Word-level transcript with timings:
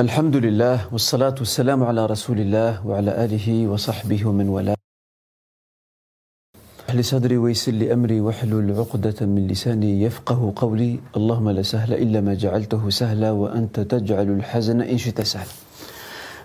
الحمد 0.00 0.36
لله 0.36 0.88
والصلاة 0.92 1.34
والسلام 1.44 1.84
على 1.84 2.06
رسول 2.06 2.40
الله 2.40 2.86
وعلى 2.86 3.24
آله 3.24 3.68
وصحبه 3.68 4.26
ومن 4.28 4.48
والاه 4.48 4.76
احل 6.88 7.04
صدري 7.04 7.36
ويسر 7.36 7.72
لي 7.72 7.92
أمري 7.92 8.20
واحلل 8.20 8.72
عقدة 8.80 9.26
من 9.26 9.46
لساني 9.46 10.02
يفقه 10.02 10.52
قولي 10.56 11.00
اللهم 11.16 11.50
لا 11.50 11.62
سهل 11.62 11.92
إلا 11.92 12.20
ما 12.20 12.34
جعلته 12.34 12.90
سهلا 12.90 13.30
وأنت 13.30 13.80
تجعل 13.80 14.28
الحزن 14.40 14.80
إن 14.80 14.98
شئت 14.98 15.20
سهلا 15.20 15.52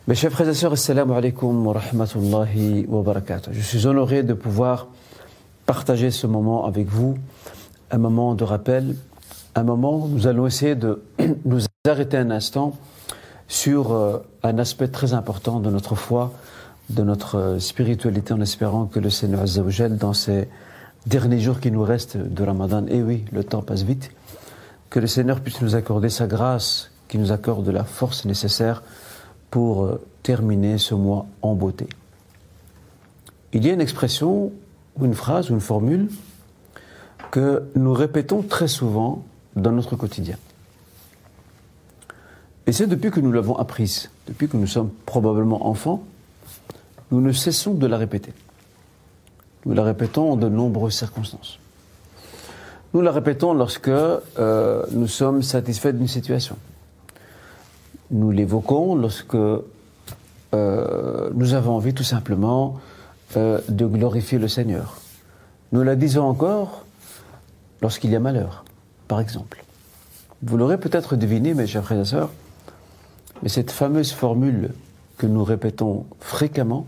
Mes 0.08 0.16
chers 0.16 0.32
frères 0.32 0.50
et 0.50 0.54
sœurs, 0.54 0.74
assalamu 0.74 1.14
alaikum 1.14 1.66
wa 1.66 1.74
rahmatullahi 1.74 2.86
wa 2.88 3.02
barakatuh. 3.02 3.52
Je 3.54 3.62
suis 3.62 3.88
honoré 3.88 4.22
de 4.22 4.34
pouvoir 4.34 4.88
partager 5.66 6.12
ce 6.12 6.28
moment 6.28 6.66
avec 6.66 6.88
vous, 6.88 7.16
un 7.90 7.98
moment 7.98 8.36
de 8.36 8.44
rappel, 8.44 8.96
un 9.56 9.64
moment 9.64 9.96
où 9.96 10.08
nous 10.10 10.28
allons 10.28 10.46
essayer 10.46 10.76
de 10.76 11.02
nous 11.46 11.62
arrêter 11.88 12.18
un 12.18 12.30
instant 12.30 12.74
sur 13.48 13.92
euh, 13.92 14.20
un 14.44 14.58
aspect 14.58 14.88
très 14.88 15.14
important 15.14 15.60
de 15.60 15.70
notre 15.70 15.96
foi, 15.96 16.34
de 16.90 17.04
notre 17.04 17.38
euh, 17.38 17.60
spiritualité, 17.60 18.34
en 18.34 18.42
espérant 18.42 18.86
que 18.86 19.00
le 19.00 19.10
Seigneur 19.10 19.42
Azzawajal, 19.42 19.98
dans 19.98 20.14
ces 20.14 20.48
derniers 21.06 21.40
jours 21.40 21.60
qui 21.60 21.72
nous 21.72 21.84
restent 21.84 22.18
de 22.18 22.44
Ramadan, 22.44 22.86
et 22.88 23.02
oui, 23.02 23.26
le 23.32 23.44
temps 23.44 23.62
passe 23.62 23.84
vite, 23.84 24.12
que 24.90 25.00
le 25.00 25.08
Seigneur 25.08 25.42
puisse 25.42 25.62
nous 25.62 25.76
accorder 25.76 26.10
sa 26.10 26.28
grâce, 26.28 26.92
qui 27.08 27.18
nous 27.18 27.32
accorde 27.32 27.68
la 27.70 27.84
force 27.84 28.26
nécessaire 28.26 28.82
pour 29.52 29.86
euh, 29.86 30.02
terminer 30.24 30.78
ce 30.78 30.96
mois 30.96 31.28
en 31.42 31.54
beauté. 31.54 31.88
Il 33.54 33.66
y 33.66 33.70
a 33.70 33.74
une 33.74 33.82
expression, 33.82 34.52
ou 34.98 35.06
une 35.06 35.14
phrase, 35.14 35.52
ou 35.52 35.54
une 35.54 35.62
formule 35.62 36.10
que 37.32 37.64
nous 37.76 37.94
répétons 37.94 38.42
très 38.42 38.68
souvent 38.68 39.24
dans 39.56 39.72
notre 39.72 39.96
quotidien. 39.96 40.38
Et 42.68 42.72
c'est 42.72 42.88
depuis 42.88 43.12
que 43.12 43.20
nous 43.20 43.32
l'avons 43.32 43.56
apprise, 43.58 44.10
depuis 44.28 44.48
que 44.48 44.58
nous 44.58 44.68
sommes 44.68 44.90
probablement 45.06 45.68
enfants, 45.68 46.04
nous 47.12 47.22
ne 47.22 47.32
cessons 47.32 47.74
de 47.74 47.86
la 47.86 47.98
répéter. 47.98 48.34
Nous 49.66 49.74
la 49.74 49.84
répétons 49.84 50.34
en 50.34 50.36
de 50.36 50.50
nombreuses 50.50 50.96
circonstances. 50.96 51.60
Nous 52.94 53.02
la 53.02 53.12
répétons 53.12 53.54
lorsque 53.54 53.90
euh, 53.90 54.86
nous 54.92 55.08
sommes 55.08 55.44
satisfaits 55.44 55.92
d'une 55.92 56.08
situation. 56.08 56.58
Nous 58.12 58.32
l'évoquons 58.32 58.96
lorsque 58.96 59.36
euh, 59.36 61.30
nous 61.34 61.54
avons 61.54 61.74
envie 61.74 61.94
tout 61.94 62.04
simplement 62.04 62.80
euh, 63.38 63.60
de 63.70 63.86
glorifier 63.86 64.40
le 64.40 64.48
Seigneur. 64.48 64.98
Nous 65.72 65.84
la 65.84 65.96
disons 65.96 66.24
encore 66.24 66.86
lorsqu'il 67.82 68.12
y 68.12 68.16
a 68.16 68.20
malheur, 68.20 68.64
par 69.08 69.20
exemple. 69.20 69.64
Vous 70.42 70.58
l'aurez 70.58 70.80
peut-être 70.80 71.16
deviné, 71.16 71.54
mes 71.54 71.68
chers 71.68 71.84
frères 71.84 72.00
et 72.00 72.06
sœurs, 72.06 72.30
mais 73.42 73.50
cette 73.50 73.72
fameuse 73.72 74.12
formule 74.12 74.72
que 75.18 75.28
nous 75.28 75.44
répétons 75.44 76.06
fréquemment 76.20 76.88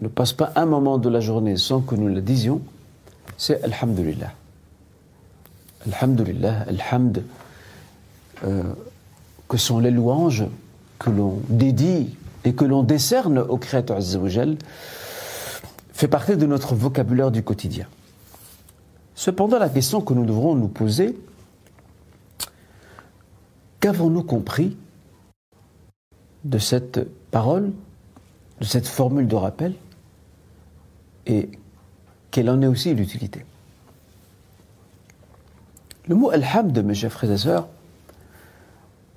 ne 0.00 0.08
passe 0.08 0.32
pas 0.32 0.52
un 0.56 0.66
moment 0.66 0.98
de 0.98 1.08
la 1.08 1.20
journée 1.20 1.56
sans 1.56 1.80
que 1.80 1.94
nous 1.94 2.08
la 2.08 2.20
disions, 2.20 2.60
c'est 3.36 3.62
Alhamdulillah. 3.62 4.32
Alhamdulillah, 5.86 6.66
Alhamd, 6.68 7.24
euh, 8.44 8.62
que 9.48 9.56
sont 9.56 9.78
les 9.78 9.90
louanges 9.90 10.44
que 10.98 11.10
l'on 11.10 11.40
dédie 11.48 12.16
et 12.44 12.54
que 12.54 12.64
l'on 12.64 12.82
décerne 12.82 13.38
au 13.38 13.56
Créateur 13.56 13.96
Azzawajal, 13.96 14.56
fait 15.92 16.08
partie 16.08 16.36
de 16.36 16.46
notre 16.46 16.74
vocabulaire 16.74 17.30
du 17.30 17.42
quotidien. 17.42 17.86
Cependant, 19.14 19.58
la 19.58 19.68
question 19.68 20.00
que 20.00 20.14
nous 20.14 20.24
devrons 20.24 20.54
nous 20.54 20.68
poser, 20.68 21.16
qu'avons-nous 23.80 24.24
compris 24.24 24.76
de 26.44 26.58
cette 26.58 27.00
parole, 27.30 27.72
de 28.60 28.64
cette 28.64 28.86
formule 28.86 29.28
de 29.28 29.36
rappel, 29.36 29.74
et 31.26 31.50
quelle 32.30 32.50
en 32.50 32.60
est 32.62 32.66
aussi 32.66 32.94
l'utilité. 32.94 33.44
Le 36.08 36.14
mot 36.16 36.30
Alhamd, 36.30 36.76
mes 36.84 36.94
chers 36.94 37.12
frères 37.12 37.30
et 37.30 37.38
sœurs, 37.38 37.68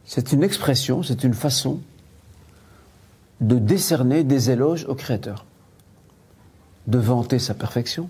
c'est 0.05 0.31
une 0.31 0.43
expression, 0.43 1.01
c'est 1.01 1.23
une 1.23 1.33
façon 1.33 1.79
de 3.41 3.57
décerner 3.57 4.23
des 4.23 4.51
éloges 4.51 4.85
au 4.87 4.95
Créateur, 4.95 5.45
de 6.87 6.99
vanter 6.99 7.39
sa 7.39 7.55
perfection, 7.55 8.07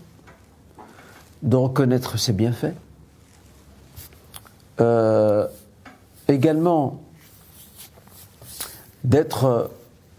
de 1.41 1.55
reconnaître 1.55 2.19
ses 2.19 2.33
bienfaits, 2.33 2.75
euh, 4.81 5.47
également 6.27 7.01
d'être 9.05 9.69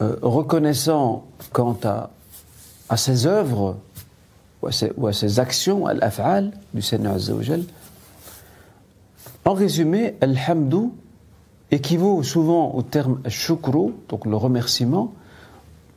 euh, 0.00 0.16
reconnaissant 0.22 1.24
quant 1.52 1.76
à, 1.84 2.96
ses 2.96 3.26
œuvres 3.26 3.76
ou 4.62 4.68
à 4.68 4.72
ses, 4.72 4.92
ou 4.96 5.08
à 5.08 5.40
actions, 5.40 5.86
al-af'al 5.86 6.52
du 6.72 6.82
Seigneur 6.82 7.14
Azzawajal. 7.14 7.64
En 9.44 9.54
résumé, 9.54 10.14
Alhamdou 10.20 10.94
équivaut 11.70 12.22
souvent 12.22 12.74
au 12.74 12.82
terme 12.82 13.20
shukru, 13.28 13.92
donc 14.08 14.24
le 14.24 14.36
remerciement, 14.36 15.12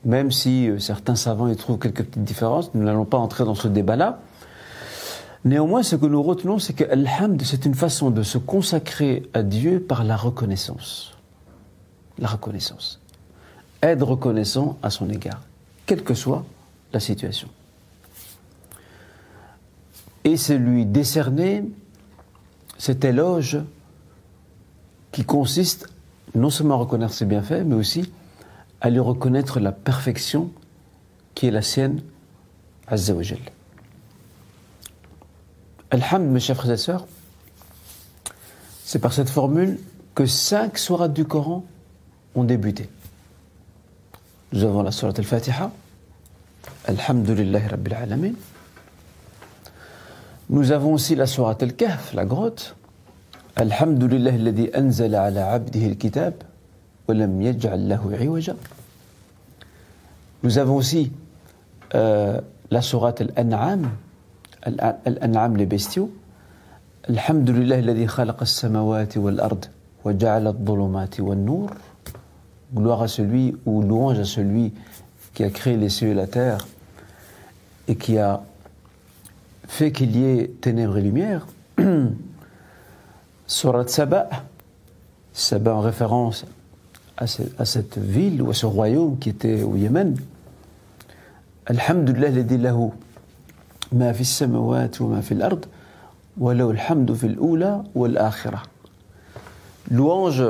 même 0.04 0.32
si 0.32 0.68
euh, 0.68 0.80
certains 0.80 1.16
savants 1.16 1.48
y 1.48 1.56
trouvent 1.56 1.78
quelques 1.78 2.04
petites 2.04 2.24
différences, 2.24 2.72
nous 2.74 2.84
n'allons 2.84 3.06
pas 3.06 3.18
entrer 3.18 3.46
dans 3.46 3.56
ce 3.56 3.68
débat-là. 3.68 4.20
Néanmoins, 5.46 5.84
ce 5.84 5.96
que 5.96 6.08
nous 6.08 6.24
retenons, 6.24 6.58
c'est 6.58 6.74
que 6.74 6.86
Alhamd, 6.86 7.42
c'est 7.44 7.66
une 7.66 7.76
façon 7.76 8.10
de 8.10 8.24
se 8.24 8.40
consacrer 8.40 9.30
à 9.34 9.44
Dieu 9.44 9.80
par 9.80 10.04
la 10.04 10.18
reconnaissance. 10.18 11.19
La 12.20 12.28
reconnaissance. 12.28 13.00
Être 13.82 14.04
reconnaissant 14.04 14.78
à 14.84 14.90
son 14.90 15.10
égard, 15.10 15.42
quelle 15.86 16.04
que 16.04 16.14
soit 16.14 16.46
la 16.92 17.00
situation. 17.00 17.48
Et 20.24 20.36
c'est 20.38 20.58
lui 20.58 20.86
décerner 20.86 21.64
cet 22.78 23.06
éloge 23.06 23.60
qui 25.12 25.24
consiste 25.24 25.88
non 26.36 26.50
seulement 26.50 26.76
à 26.76 26.78
reconnaître 26.78 27.14
ses 27.14 27.26
bienfaits, 27.26 27.64
mais 27.66 27.76
aussi 27.76 28.12
à 28.82 28.90
lui 28.90 29.00
reconnaître 29.00 29.60
la 29.60 29.72
perfection 29.72 30.52
qui 31.36 31.48
est 31.48 31.52
la 31.52 31.62
sienne, 31.62 32.02
Azzawajal. 32.88 33.40
Alhamd, 35.92 36.30
mes 36.30 36.40
chers 36.40 36.56
frères 36.56 36.72
et 36.74 36.78
sœurs, 36.78 37.08
c'est 38.84 39.00
par 39.00 39.14
cette 39.14 39.30
formule 39.30 39.80
que 40.16 40.26
cinq 40.26 40.78
sourates 40.78 41.14
du 41.14 41.26
Coran 41.26 41.64
ont 42.40 42.44
débuté. 42.44 42.90
Nous 44.54 44.64
avons 44.64 44.82
la 44.82 44.92
sourate 44.92 45.20
al-Fatiha, 45.20 45.72
Alhamdulillah 46.86 47.60
Rabbil 47.70 47.94
Alamin. 47.94 48.34
Nous 50.50 50.72
avons 50.72 50.94
aussi 50.94 51.16
la 51.16 51.28
sourate 51.28 51.62
al-Kahf, 51.64 52.14
la 52.14 52.26
grotte. 52.26 52.76
Alhamdulillah 53.56 54.34
alladhi 54.34 54.70
anzala 54.74 55.24
ala 55.26 55.52
abdihi 55.52 55.90
al-kitab 55.90 56.34
wa 57.08 57.14
lam 57.14 57.42
yaj'al 57.42 57.88
lahu 57.88 58.16
iwaja. 58.16 58.56
Nous 60.44 60.58
avons 60.58 60.78
aussi 60.78 61.12
euh, 61.94 62.40
la 62.72 62.82
sourate 62.82 63.22
al-An'am, 63.22 63.90
الأنعام 64.68 65.58
les 65.58 65.66
bestiaux 65.66 66.10
الحمد 67.10 67.50
لله 67.50 67.80
الذي 67.80 68.08
خلق 68.08 68.42
السماوات 68.42 69.18
والأرض 69.18 69.66
وجعل 70.06 70.48
الظلمات 70.48 71.20
والنور 71.20 71.70
gloire 72.74 73.02
à 73.02 73.08
celui 73.08 73.56
ou 73.66 73.82
louange 73.82 74.20
à 74.20 74.26
celui 74.26 74.74
qui 75.34 75.44
a 75.44 75.50
créé 75.50 75.78
les 75.78 75.90
cieux 75.90 76.10
et 76.10 76.14
la 76.14 76.28
terre 76.28 76.68
et 77.88 77.96
qui 77.96 78.18
a 78.18 78.42
fait 79.68 79.92
qu'il 79.92 80.16
y 80.16 80.26
ait 80.26 80.48
ténèbres 80.62 80.98
et 80.98 81.02
lumière. 81.02 81.48
Surat 83.48 83.88
Saba, 83.88 84.30
Saba 85.34 85.76
en 85.76 85.82
référence 85.82 86.46
à, 87.18 87.26
cette 87.28 87.98
ville 87.98 88.42
ou 88.42 88.52
à 88.52 88.54
ce 88.54 88.66
royaume 88.66 89.18
qui 89.18 89.30
était 89.30 89.64
au 89.64 89.76
Yémen. 89.76 90.16
Alhamdulillah, 91.66 92.30
ladi 92.30 92.58
lahu 92.58 92.90
ma 93.92 94.14
fi 94.14 94.26
samawat 94.26 94.92
wa 95.00 95.08
ma 95.08 95.22
fi 95.22 95.36
l'ard 95.36 95.60
wa 96.38 96.54
lahu 96.54 96.72
alhamdu 96.72 97.16
fi 97.16 97.36
wa. 97.38 97.84
Louange 99.92 100.44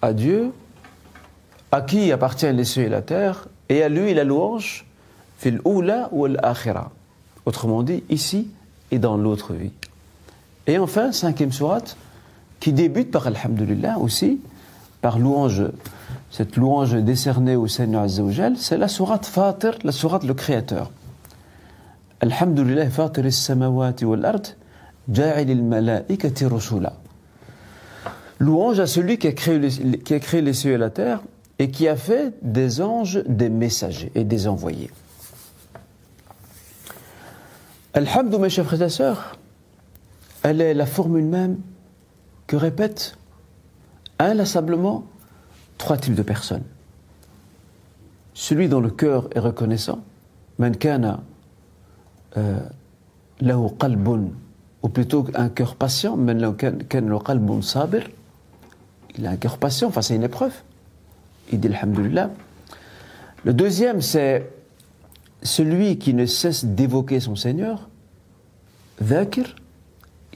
à 0.00 0.12
Dieu 0.12 0.52
à 1.72 1.80
qui 1.80 2.12
appartiennent 2.12 2.56
les 2.56 2.64
cieux 2.64 2.84
et 2.84 2.88
la 2.88 3.02
terre, 3.02 3.48
et 3.68 3.82
à 3.82 3.88
lui 3.88 4.14
la 4.14 4.24
louange, 4.24 4.86
fil 5.38 5.60
oula 5.64 6.08
ou 6.12 6.26
l'akhira. 6.26 6.92
Autrement 7.44 7.82
dit, 7.82 8.02
ici 8.08 8.48
et 8.90 8.98
dans 8.98 9.16
l'autre 9.16 9.52
vie. 9.52 9.72
Et 10.66 10.78
enfin, 10.78 11.12
cinquième 11.12 11.52
sourate, 11.52 11.96
qui 12.60 12.72
débute 12.72 13.10
par 13.10 13.26
Alhamdulillah 13.26 13.98
aussi, 13.98 14.40
par 15.00 15.18
louange, 15.18 15.64
cette 16.30 16.56
louange 16.56 16.94
décernée 16.94 17.56
au 17.56 17.66
Seigneur 17.68 18.02
Azzawajal, 18.02 18.56
c'est 18.56 18.78
la 18.78 18.88
sourate 18.88 19.26
Fatir, 19.26 19.78
la 19.84 19.92
sourate 19.92 20.24
le 20.24 20.34
Créateur. 20.34 20.90
Alhamdulillah 22.20 22.90
Fatir 22.90 23.24
al-Samawati 23.24 24.04
wal-Ard, 24.04 24.42
Ja'il 25.12 25.50
al-Mala'ikati 25.50 26.46
Rasula. 26.46 26.94
Louange 28.38 28.80
à 28.80 28.86
celui 28.86 29.18
qui 29.18 29.28
a 29.28 29.32
créé 29.32 30.42
les 30.42 30.52
cieux 30.52 30.72
et 30.72 30.78
la 30.78 30.90
terre, 30.90 31.20
et 31.58 31.70
qui 31.70 31.88
a 31.88 31.96
fait 31.96 32.34
des 32.42 32.80
anges 32.80 33.22
des 33.26 33.48
messagers 33.48 34.12
et 34.14 34.24
des 34.24 34.46
envoyés. 34.46 34.90
Alhamdou, 37.94 38.38
mes 38.38 38.50
chers 38.50 38.66
frères 38.66 38.82
et 38.82 38.90
sœurs, 38.90 39.38
elle 40.42 40.60
est 40.60 40.74
la 40.74 40.86
formule 40.86 41.24
même 41.24 41.58
que 42.46 42.56
répètent 42.56 43.16
inlassablement 44.18 45.06
trois 45.78 45.96
types 45.96 46.14
de 46.14 46.22
personnes. 46.22 46.64
Celui 48.34 48.68
dont 48.68 48.80
le 48.80 48.90
cœur 48.90 49.30
est 49.34 49.40
reconnaissant, 49.40 50.00
man 50.58 50.76
kana 50.76 51.20
euh, 52.36 52.60
lahu 53.40 53.70
qalbun, 53.78 54.28
ou 54.82 54.88
plutôt 54.88 55.26
un 55.34 55.48
cœur 55.48 55.74
patient, 55.74 56.18
sabir, 57.62 58.02
il 59.16 59.26
a 59.26 59.30
un 59.30 59.36
cœur 59.36 59.56
patient 59.56 59.90
face 59.90 60.10
à 60.10 60.14
une 60.14 60.22
épreuve. 60.22 60.52
Il 61.52 61.60
dit 61.60 61.68
Alhamdulillah. 61.68 62.30
Le 63.44 63.52
deuxième, 63.52 64.00
c'est 64.00 64.50
celui 65.42 65.98
qui 65.98 66.14
ne 66.14 66.26
cesse 66.26 66.64
d'évoquer 66.64 67.20
son 67.20 67.36
Seigneur, 67.36 67.88
Dhakir, 69.00 69.54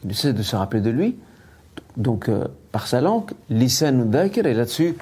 il 0.03 0.09
ne 0.09 0.15
cesse 0.15 0.35
de 0.35 0.43
se 0.43 0.57
rappeler 0.57 0.81
de 0.81 0.91
lui, 0.91 1.17
donc 1.97 2.29
euh, 2.29 2.47
par 2.73 2.87
sa 2.87 3.01
langue, 3.01 3.31
Lisan 3.49 3.93
Dhakir, 3.93 4.47
et 4.47 4.55
là-dessus, 4.55 4.97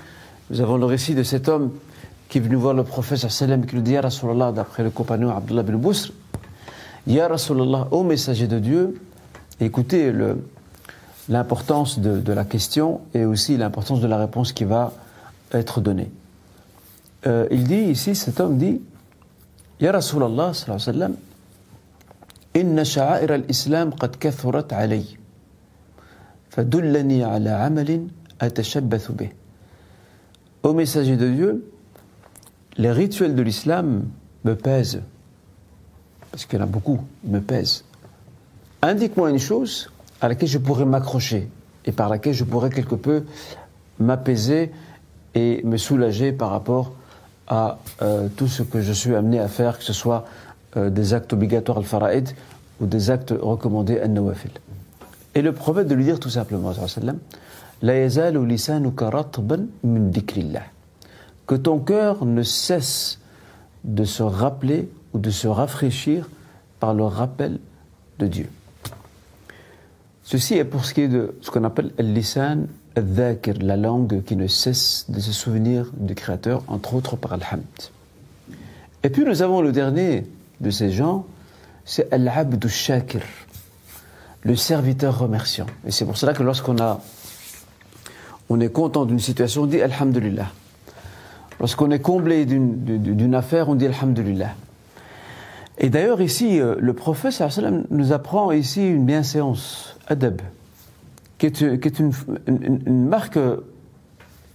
nous 0.51 0.61
avons 0.61 0.79
le 0.79 0.87
récit 0.87 1.15
de 1.15 1.23
cet 1.23 1.49
homme 1.49 1.73
qui 2.29 2.39
est 2.39 2.41
venu 2.41 2.57
voir 2.57 2.75
le 2.75 2.85
prophète 2.85 3.19
sallam 3.19 3.67
qui 3.67 3.77
lui 3.77 3.83
dit 3.83 3.93
Ya 3.93 4.01
Rasulallah, 4.01 4.53
d'après 4.53 4.83
le 4.83 4.91
compagnon 4.91 5.31
Abdullah 5.31 5.63
bin 5.63 5.77
Bousr, 5.77 6.13
Ya 7.07 7.29
Rasulallah, 7.29 7.89
ô 7.91 8.03
messager 8.03 8.47
de 8.47 8.59
Dieu, 8.59 9.01
écoutez 9.61 10.13
l'importance 11.29 11.99
de, 11.99 12.21
de, 12.21 12.33
la 12.33 12.45
question 12.45 13.01
et 13.15 13.25
aussi 13.25 13.57
l'importance 13.57 14.01
de 14.01 14.07
la 14.07 14.19
réponse 14.19 14.53
qui 14.53 14.65
va 14.65 14.93
être 15.52 15.82
donnée. 15.82 16.12
Euh, 17.26 17.48
il 17.52 17.64
dit 17.64 17.76
ici, 17.76 18.16
cet 18.16 18.40
homme 18.40 18.58
dit 18.58 18.82
Ya 19.80 19.92
Rasulallah, 19.92 20.54
sallallahu 20.54 20.82
alayhi 20.82 21.00
wa 21.00 21.08
sallam, 21.08 21.16
إن 22.56 22.84
شعائر 22.84 23.36
الإسلام 23.36 23.92
قد 23.92 24.16
كثرت 24.16 24.74
علي 24.74 25.06
فدلني 26.50 27.24
على 27.24 27.50
عمل 27.50 28.08
أتشبث 28.42 29.12
به 29.12 29.30
Au 30.64 30.74
messager 30.74 31.18
de 31.18 31.28
Dieu, 31.30 31.66
les 32.78 32.92
rituels 32.92 33.36
de 33.36 33.42
l'islam 33.42 34.06
me 34.46 34.56
pèsent, 34.56 35.02
parce 36.32 36.46
qu'il 36.46 36.58
y 36.58 36.62
en 36.62 36.64
a 36.64 36.68
beaucoup, 36.68 37.02
ils 37.26 37.32
me 37.32 37.42
pèsent. 37.42 37.84
Indique-moi 38.82 39.30
une 39.30 39.40
chose 39.40 39.90
à 40.22 40.30
laquelle 40.30 40.48
je 40.48 40.58
pourrais 40.60 40.86
m'accrocher 40.86 41.50
et 41.86 41.92
par 41.92 42.08
laquelle 42.08 42.34
je 42.34 42.46
pourrais 42.46 42.70
quelque 42.70 42.96
peu 42.96 43.26
m'apaiser 44.00 44.72
et 45.39 45.63
me 45.65 45.77
soulager 45.77 46.33
par 46.33 46.51
rapport 46.51 46.93
à 47.47 47.79
euh, 48.03 48.29
tout 48.37 48.49
ce 48.49 48.63
que 48.63 48.81
je 48.81 48.93
suis 48.93 49.15
amené 49.15 49.39
à 49.39 49.49
faire, 49.49 49.79
que 49.79 49.85
ce 49.85 49.93
soit 49.93 50.25
euh, 50.77 50.91
des 50.91 51.15
actes 51.15 51.33
obligatoires 51.33 51.79
al-fara'id 51.79 52.31
ou 52.81 52.87
des 52.87 53.11
actes 53.11 53.33
recommandés 53.41 53.99
al-nawafil. 54.01 54.51
Et 55.35 55.43
le 55.43 55.53
prophète 55.53 55.87
de 55.87 55.95
lui 55.95 56.05
dire 56.05 56.19
tout 56.19 56.31
simplement, 56.31 56.73
que 61.47 61.55
ton 61.55 61.79
cœur 61.79 62.25
ne 62.25 62.43
cesse 62.43 63.19
de 63.85 64.05
se 64.05 64.23
rappeler 64.23 64.91
ou 65.15 65.19
de 65.19 65.31
se 65.31 65.47
rafraîchir 65.47 66.29
par 66.81 66.95
le 66.95 67.05
rappel 67.05 67.59
de 68.19 68.27
Dieu. 68.27 68.49
Ceci 70.25 70.55
est 70.55 70.65
pour 70.65 70.85
ce 70.85 70.93
qui 70.93 71.03
est 71.03 71.09
de 71.09 71.37
ce 71.41 71.51
qu'on 71.51 71.65
appelle 71.65 71.93
al-lisan 71.99 72.67
la 73.61 73.77
langue 73.77 74.23
qui 74.25 74.37
ne 74.37 74.47
cesse 74.47 75.07
de 75.09 75.21
se 75.21 75.33
souvenir 75.33 75.91
du 75.97 76.15
Créateur, 76.15 76.63
entre 76.69 76.95
autres 76.95 77.17
par 77.17 77.33
al-hamd. 77.33 77.63
Et 79.03 79.11
puis 79.11 79.25
nous 79.25 79.43
avons 79.43 79.61
le 79.61 79.73
dernier 79.73 80.27
de 80.61 80.71
ces 80.71 80.91
gens, 80.91 81.27
c'est 81.85 82.13
al-abdu 82.13 82.69
shakir, 82.69 83.23
le 84.43 84.57
serviteur 84.57 85.19
remerciant. 85.19 85.67
Et 85.87 85.91
c'est 85.91 86.05
pour 86.05 86.17
cela 86.17 86.33
que 86.33 86.43
lorsqu'on 86.43 86.79
a, 86.79 87.01
on 88.49 88.61
est 88.61 88.73
content 88.73 89.05
d'une 89.05 89.21
situation, 89.21 89.63
on 89.63 89.67
dit 89.67 89.81
alhamdulillah. 89.81 90.51
Lorsqu'on 91.61 91.91
est 91.91 91.99
comblé 91.99 92.47
d'une 92.47 93.35
affaire, 93.35 93.69
on 93.69 93.75
dit 93.75 93.87
Alhamdulillah. 93.87 94.55
Et 95.79 95.91
d'ailleurs, 95.91 96.21
ici, 96.21 96.61
euh, 96.61 96.75
le 96.79 96.93
prophète 96.93 97.43
nous 97.91 98.13
apprend 98.13 98.53
ici 98.53 98.87
une 98.87 99.05
bienséance, 99.05 99.97
adab, 100.09 100.41
qui 101.39 101.47
est, 101.47 101.81
qui 101.81 102.03
une, 102.47 103.09
marque, 103.09 103.39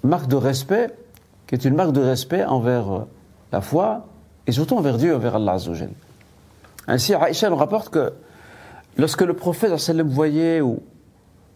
marque 0.03 0.27
de 0.27 0.35
respect, 0.35 0.89
qui 1.47 1.55
est 1.55 1.65
une 1.65 1.75
marque 1.75 1.93
de 1.93 2.01
respect 2.01 2.43
envers 2.45 2.91
euh, 2.91 2.99
la 3.51 3.61
foi 3.61 4.07
et 4.47 4.51
surtout 4.51 4.75
envers 4.77 4.97
Dieu, 4.97 5.15
envers 5.15 5.35
Allah 5.35 5.53
Azzawajal. 5.53 5.89
Ainsi, 6.87 7.13
Aïcha 7.13 7.49
nous 7.49 7.55
rapporte 7.55 7.89
que 7.89 8.13
lorsque 8.97 9.21
le 9.21 9.33
prophète 9.33 9.77
sallam 9.77 10.09
voyait 10.09 10.61
ou, 10.61 10.81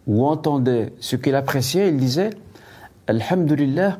entendait 0.08 0.94
ce 1.02 1.18
qu'il 1.18 1.36
appréciait, 1.36 1.90
il 1.90 1.98
disait 1.98 2.30
Alhamdulillah, 3.08 4.00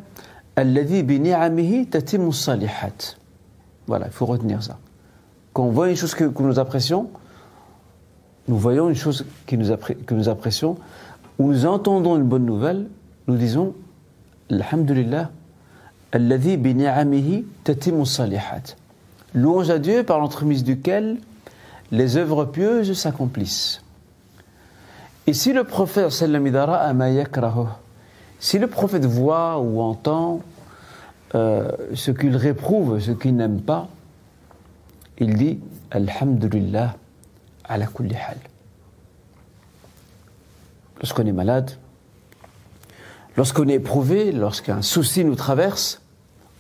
voilà, 3.88 4.08
il 4.08 4.12
faut 4.12 4.26
retenir 4.26 4.64
ça. 4.64 4.80
Quand 5.54 5.64
on 5.64 5.72
voit 5.72 5.90
une 5.90 5.96
chose 5.96 6.16
que, 6.16 6.24
nous 6.42 6.60
apprécions, 6.60 7.10
nous 8.48 8.58
voyons 8.58 8.90
une 8.90 8.96
chose 8.96 9.26
que 9.46 9.56
nous, 9.56 10.30
apprécions, 10.30 10.78
ou 11.40 11.48
nous 11.48 11.66
entendons 11.66 12.16
une 12.18 12.24
bonne 12.24 12.46
nouvelle, 12.46 12.88
nous 13.28 13.38
disons 13.38 13.74
Alhamdulillah, 14.50 15.30
alladhi 16.12 16.58
bi 16.58 16.74
ni'amihi 16.74 17.46
tatimu 17.64 18.06
salihat. 18.06 18.76
Louange 19.34 19.70
à 19.70 19.80
Dieu 19.80 20.04
par 20.04 20.20
l'entremise 20.20 20.64
duquel 20.64 21.18
les 21.92 22.18
œuvres 22.18 22.46
pieuses 22.46 22.94
s'accomplissent. 22.94 23.82
Et 25.28 25.34
si 25.34 25.52
le 25.54 25.64
prophète 25.64 26.10
si 28.40 28.60
le 28.60 28.68
prophète 28.68 29.06
voit 29.06 29.60
ou 29.60 29.82
entend 29.82 30.42
euh, 31.36 31.72
ce 31.94 32.12
qu'il 32.12 32.36
réprouve, 32.36 33.00
ce 33.00 33.12
qu'il 33.12 33.36
n'aime 33.36 33.62
pas, 33.62 33.90
il 35.18 35.36
dit 35.36 35.60
Alhamdulillah 35.92 36.96
ala 37.66 37.88
kulli 37.88 38.16
hal. 38.16 38.38
Lorsqu'on 41.00 41.26
est 41.26 41.32
malade, 41.32 41.72
lorsqu'on 43.36 43.68
est 43.68 43.76
éprouvé, 43.76 44.32
lorsqu'un 44.32 44.82
souci 44.82 45.24
nous 45.24 45.36
traverse, 45.36 46.02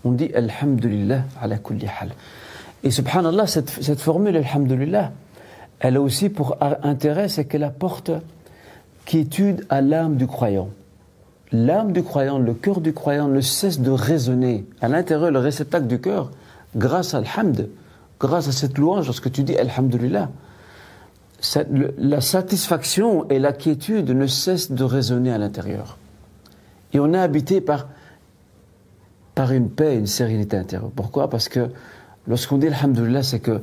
on 0.03 0.11
dit 0.11 0.31
Alhamdulillah 0.33 1.23
ala 1.41 1.57
kulli 1.57 1.87
hal. 1.87 2.11
Et 2.83 2.91
subhanallah, 2.91 3.47
cette, 3.47 3.69
cette 3.69 3.99
formule 3.99 4.37
Alhamdulillah, 4.37 5.11
elle 5.79 5.97
a 5.97 6.01
aussi 6.01 6.29
pour 6.29 6.57
intérêt, 6.61 7.29
c'est 7.29 7.45
qu'elle 7.45 7.63
apporte 7.63 8.11
quiétude 9.05 9.65
à 9.69 9.81
l'âme 9.81 10.17
du 10.17 10.27
croyant 10.27 10.69
l'âme 11.51 11.91
du 11.93 12.03
croyant, 12.03 12.39
le 12.39 12.53
cœur 12.53 12.81
du 12.81 12.93
croyant 12.93 13.27
ne 13.27 13.41
cesse 13.41 13.79
de 13.79 13.91
résonner 13.91 14.65
à 14.81 14.87
l'intérieur, 14.87 15.31
le 15.31 15.39
réceptacle 15.39 15.87
du 15.87 15.99
cœur, 15.99 16.31
grâce 16.75 17.13
à 17.13 17.21
l'hamd, 17.21 17.69
grâce 18.19 18.47
à 18.47 18.51
cette 18.51 18.77
louange, 18.77 19.05
lorsque 19.05 19.31
tu 19.31 19.43
dis 19.43 19.55
Alhamdulillah. 19.55 20.29
La 21.97 22.21
satisfaction 22.21 23.27
et 23.29 23.39
la 23.39 23.53
quiétude 23.53 24.09
ne 24.09 24.27
cessent 24.27 24.71
de 24.71 24.83
résonner 24.83 25.31
à 25.31 25.37
l'intérieur. 25.37 25.97
Et 26.93 26.99
on 26.99 27.13
est 27.13 27.19
habité 27.19 27.61
par, 27.61 27.87
par 29.35 29.51
une 29.51 29.69
paix, 29.69 29.97
une 29.97 30.07
sérénité 30.07 30.57
intérieure. 30.57 30.91
Pourquoi? 30.95 31.29
Parce 31.29 31.47
que 31.47 31.69
lorsqu'on 32.27 32.57
dit 32.57 32.67
Alhamdulillah, 32.67 33.23
c'est 33.23 33.39
que 33.39 33.61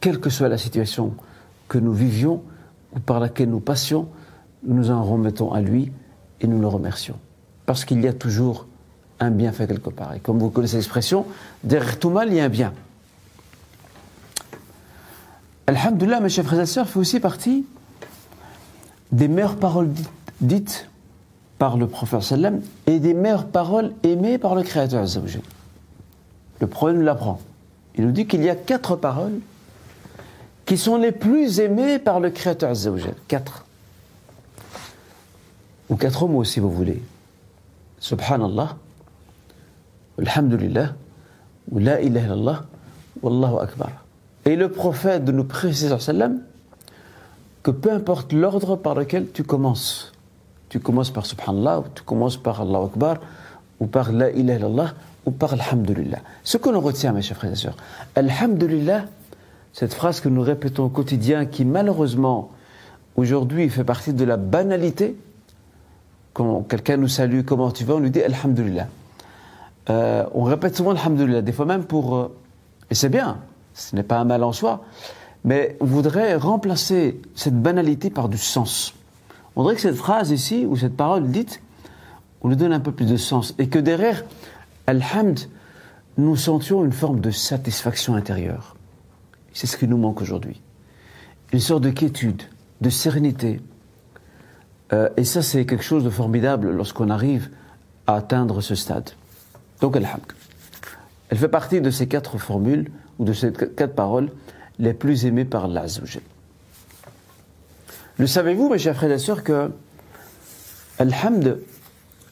quelle 0.00 0.20
que 0.20 0.30
soit 0.30 0.48
la 0.48 0.58
situation 0.58 1.14
que 1.68 1.78
nous 1.78 1.92
vivions 1.92 2.42
ou 2.94 3.00
par 3.00 3.18
laquelle 3.18 3.50
nous 3.50 3.60
passions, 3.60 4.08
nous 4.62 4.90
en 4.90 5.02
remettons 5.02 5.52
à 5.52 5.60
lui 5.60 5.90
et 6.40 6.46
nous 6.46 6.60
le 6.60 6.68
remercions 6.68 7.16
parce 7.66 7.84
qu'il 7.84 8.00
y 8.00 8.08
a 8.08 8.12
toujours 8.12 8.66
un 9.18 9.30
bienfait 9.30 9.66
quelque 9.66 9.90
part. 9.90 10.14
Et 10.14 10.20
comme 10.20 10.38
vous 10.38 10.50
connaissez 10.50 10.76
l'expression, 10.76 11.26
derrière 11.64 11.98
tout 11.98 12.10
mal, 12.10 12.28
il 12.28 12.36
y 12.36 12.40
a 12.40 12.44
un 12.44 12.48
bien. 12.48 12.72
Alhamdulillah, 15.66 16.20
mes 16.20 16.28
chers 16.28 16.44
frères 16.44 16.60
et 16.60 16.66
sœurs, 16.66 16.88
fait 16.88 16.98
aussi 16.98 17.18
partie 17.18 17.66
des 19.10 19.28
meilleures 19.28 19.56
paroles 19.56 19.90
dites 20.40 20.88
par 21.58 21.76
le 21.76 21.86
prophète 21.88 22.22
sallam 22.22 22.60
et 22.86 23.00
des 23.00 23.14
meilleures 23.14 23.46
paroles 23.46 23.92
aimées 24.02 24.38
par 24.38 24.54
le 24.54 24.62
Créateur. 24.62 25.04
Le 26.60 26.92
nous 26.92 27.02
l'apprend. 27.02 27.40
Il 27.96 28.04
nous 28.04 28.12
dit 28.12 28.26
qu'il 28.26 28.42
y 28.42 28.50
a 28.50 28.54
quatre 28.54 28.96
paroles 28.96 29.40
qui 30.66 30.76
sont 30.76 30.96
les 30.96 31.12
plus 31.12 31.60
aimées 31.60 31.98
par 31.98 32.20
le 32.20 32.30
Créateur. 32.30 32.72
Quatre. 33.26 33.64
Ou 35.88 35.96
quatre 35.96 36.28
mots 36.28 36.44
si 36.44 36.60
vous 36.60 36.70
voulez. 36.70 37.02
Subhanallah, 37.98 38.76
Alhamdulillah, 40.18 40.94
ou 41.70 41.78
La 41.78 42.00
ilaha 42.00 42.26
illallah, 42.26 42.64
Wallahu 43.22 43.58
Akbar. 43.60 44.05
Et 44.46 44.54
le 44.54 44.70
prophète 44.70 45.24
de 45.24 45.32
nous 45.32 45.44
préciser, 45.44 45.96
sallam, 45.98 46.40
que 47.64 47.72
peu 47.72 47.90
importe 47.90 48.32
l'ordre 48.32 48.76
par 48.76 48.94
lequel 48.94 49.26
tu 49.32 49.42
commences, 49.42 50.12
tu 50.68 50.78
commences 50.78 51.10
par 51.10 51.26
Subhanallah, 51.26 51.80
ou 51.80 51.84
tu 51.92 52.04
commences 52.04 52.36
par 52.36 52.60
Allah 52.60 52.78
Akbar, 52.84 53.16
ou 53.80 53.86
par 53.86 54.12
La 54.12 54.30
ilaha 54.30 54.58
illallah, 54.58 54.94
ou 55.26 55.32
par 55.32 55.52
Alhamdulillah. 55.52 56.20
Ce 56.44 56.58
que 56.58 56.70
l'on 56.70 56.80
retient, 56.80 57.12
mes 57.12 57.22
chers 57.22 57.36
frères 57.36 57.50
et 57.50 57.56
sœurs, 57.56 57.76
Alhamdulillah, 58.14 59.06
cette 59.72 59.92
phrase 59.92 60.20
que 60.20 60.28
nous 60.28 60.42
répétons 60.42 60.84
au 60.84 60.88
quotidien, 60.90 61.44
qui 61.44 61.64
malheureusement, 61.64 62.52
aujourd'hui, 63.16 63.68
fait 63.68 63.82
partie 63.82 64.12
de 64.12 64.24
la 64.24 64.36
banalité, 64.36 65.16
quand 66.34 66.62
quelqu'un 66.62 66.98
nous 66.98 67.08
salue, 67.08 67.40
comment 67.44 67.72
tu 67.72 67.82
vas, 67.82 67.94
on 67.94 67.98
lui 67.98 68.12
dit 68.12 68.22
Alhamdulillah. 68.22 68.86
Euh, 69.90 70.24
on 70.34 70.44
répète 70.44 70.76
souvent 70.76 70.92
Alhamdulillah, 70.92 71.42
des 71.42 71.52
fois 71.52 71.66
même 71.66 71.82
pour... 71.82 72.16
Euh, 72.16 72.36
et 72.90 72.94
c'est 72.94 73.08
bien, 73.08 73.38
ce 73.76 73.94
n'est 73.94 74.02
pas 74.02 74.18
un 74.18 74.24
mal 74.24 74.42
en 74.42 74.52
soi, 74.52 74.84
mais 75.44 75.76
on 75.80 75.84
voudrait 75.84 76.34
remplacer 76.34 77.20
cette 77.34 77.60
banalité 77.60 78.10
par 78.10 78.28
du 78.28 78.38
sens. 78.38 78.94
On 79.54 79.62
dirait 79.62 79.74
que 79.74 79.80
cette 79.80 79.96
phrase 79.96 80.30
ici, 80.30 80.66
ou 80.66 80.76
cette 80.76 80.96
parole 80.96 81.28
dite, 81.28 81.62
on 82.42 82.48
lui 82.48 82.56
donne 82.56 82.72
un 82.72 82.80
peu 82.80 82.92
plus 82.92 83.06
de 83.06 83.16
sens. 83.16 83.54
Et 83.58 83.68
que 83.68 83.78
derrière 83.78 84.24
Alhamd, 84.86 85.38
nous 86.16 86.36
sentions 86.36 86.84
une 86.84 86.92
forme 86.92 87.20
de 87.20 87.30
satisfaction 87.30 88.14
intérieure. 88.14 88.76
C'est 89.52 89.66
ce 89.66 89.76
qui 89.76 89.86
nous 89.86 89.98
manque 89.98 90.20
aujourd'hui. 90.20 90.60
Une 91.52 91.60
sorte 91.60 91.82
de 91.82 91.90
quiétude, 91.90 92.42
de 92.80 92.90
sérénité. 92.90 93.60
Euh, 94.92 95.08
et 95.16 95.24
ça, 95.24 95.42
c'est 95.42 95.66
quelque 95.66 95.84
chose 95.84 96.04
de 96.04 96.10
formidable 96.10 96.70
lorsqu'on 96.70 97.10
arrive 97.10 97.50
à 98.06 98.16
atteindre 98.16 98.60
ce 98.62 98.74
stade. 98.74 99.10
Donc, 99.80 99.96
Alhamd. 99.96 100.22
Elle 101.28 101.38
fait 101.38 101.48
partie 101.48 101.80
de 101.80 101.90
ces 101.90 102.06
quatre 102.06 102.38
formules, 102.38 102.90
ou 103.18 103.24
de 103.24 103.32
ces 103.32 103.52
quatre 103.52 103.94
paroles, 103.94 104.30
les 104.78 104.94
plus 104.94 105.26
aimées 105.26 105.44
par 105.44 105.64
Allah 105.64 105.86
Le 108.18 108.26
savez-vous, 108.26 108.68
mes 108.68 108.78
chers 108.78 108.96
frères 108.96 109.10
et 109.10 109.18
sœurs, 109.18 109.42
que 109.42 109.70
Alhamd, 110.98 111.58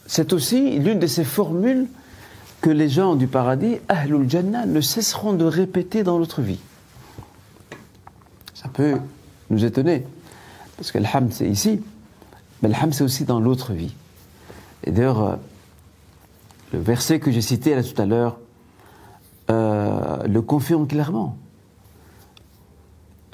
c'est 0.07 0.33
aussi 0.33 0.79
l'une 0.79 0.99
de 0.99 1.07
ces 1.07 1.25
formules 1.25 1.87
que 2.61 2.71
les 2.71 2.89
gens 2.89 3.15
du 3.15 3.27
paradis, 3.27 3.77
Ahlul 3.89 4.29
Jannah, 4.29 4.67
ne 4.67 4.81
cesseront 4.81 5.35
de 5.35 5.45
répéter 5.45 6.03
dans 6.03 6.19
notre 6.19 6.41
vie? 6.41 6.61
Ça 8.55 8.69
peut 8.69 8.97
nous 9.51 9.65
étonner, 9.65 10.05
parce 10.77 10.91
que 10.91 10.99
l'Hamd 10.99 11.33
c'est 11.33 11.49
ici, 11.49 11.83
mais 12.63 12.71
l'Hamd 12.71 12.95
c'est 12.95 13.05
aussi 13.05 13.25
dans 13.25 13.41
l'autre 13.41 13.73
vie. 13.73 13.95
Et 14.85 14.91
d'ailleurs, 14.91 15.23
euh, 15.23 15.37
le 16.73 16.79
verset 16.79 17.21
que 17.21 17.31
j'ai 17.31 17.43
cité 17.43 17.75
là 17.75 17.83
tout 17.83 18.01
à 18.01 18.07
l'heure 18.07 18.39
euh, 19.51 20.23
le 20.27 20.43
confirme 20.43 20.87
clairement. 20.87 21.37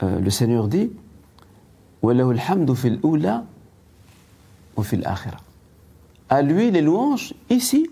Euh, 0.03 0.19
le 0.19 0.31
Seigneur 0.31 0.69
dit 0.69 0.91
À 6.29 6.43
lui 6.43 6.71
les 6.71 6.81
louanges 6.81 7.35
ici 7.51 7.91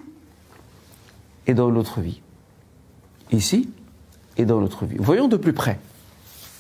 et 1.47 1.55
dans 1.55 1.71
l'autre 1.71 2.01
vie. 2.01 2.21
Ici 3.31 3.69
et 4.37 4.45
dans 4.45 4.61
l'autre 4.61 4.85
vie. 4.85 4.97
Voyons 4.99 5.29
de 5.29 5.37
plus 5.37 5.53
près. 5.53 5.79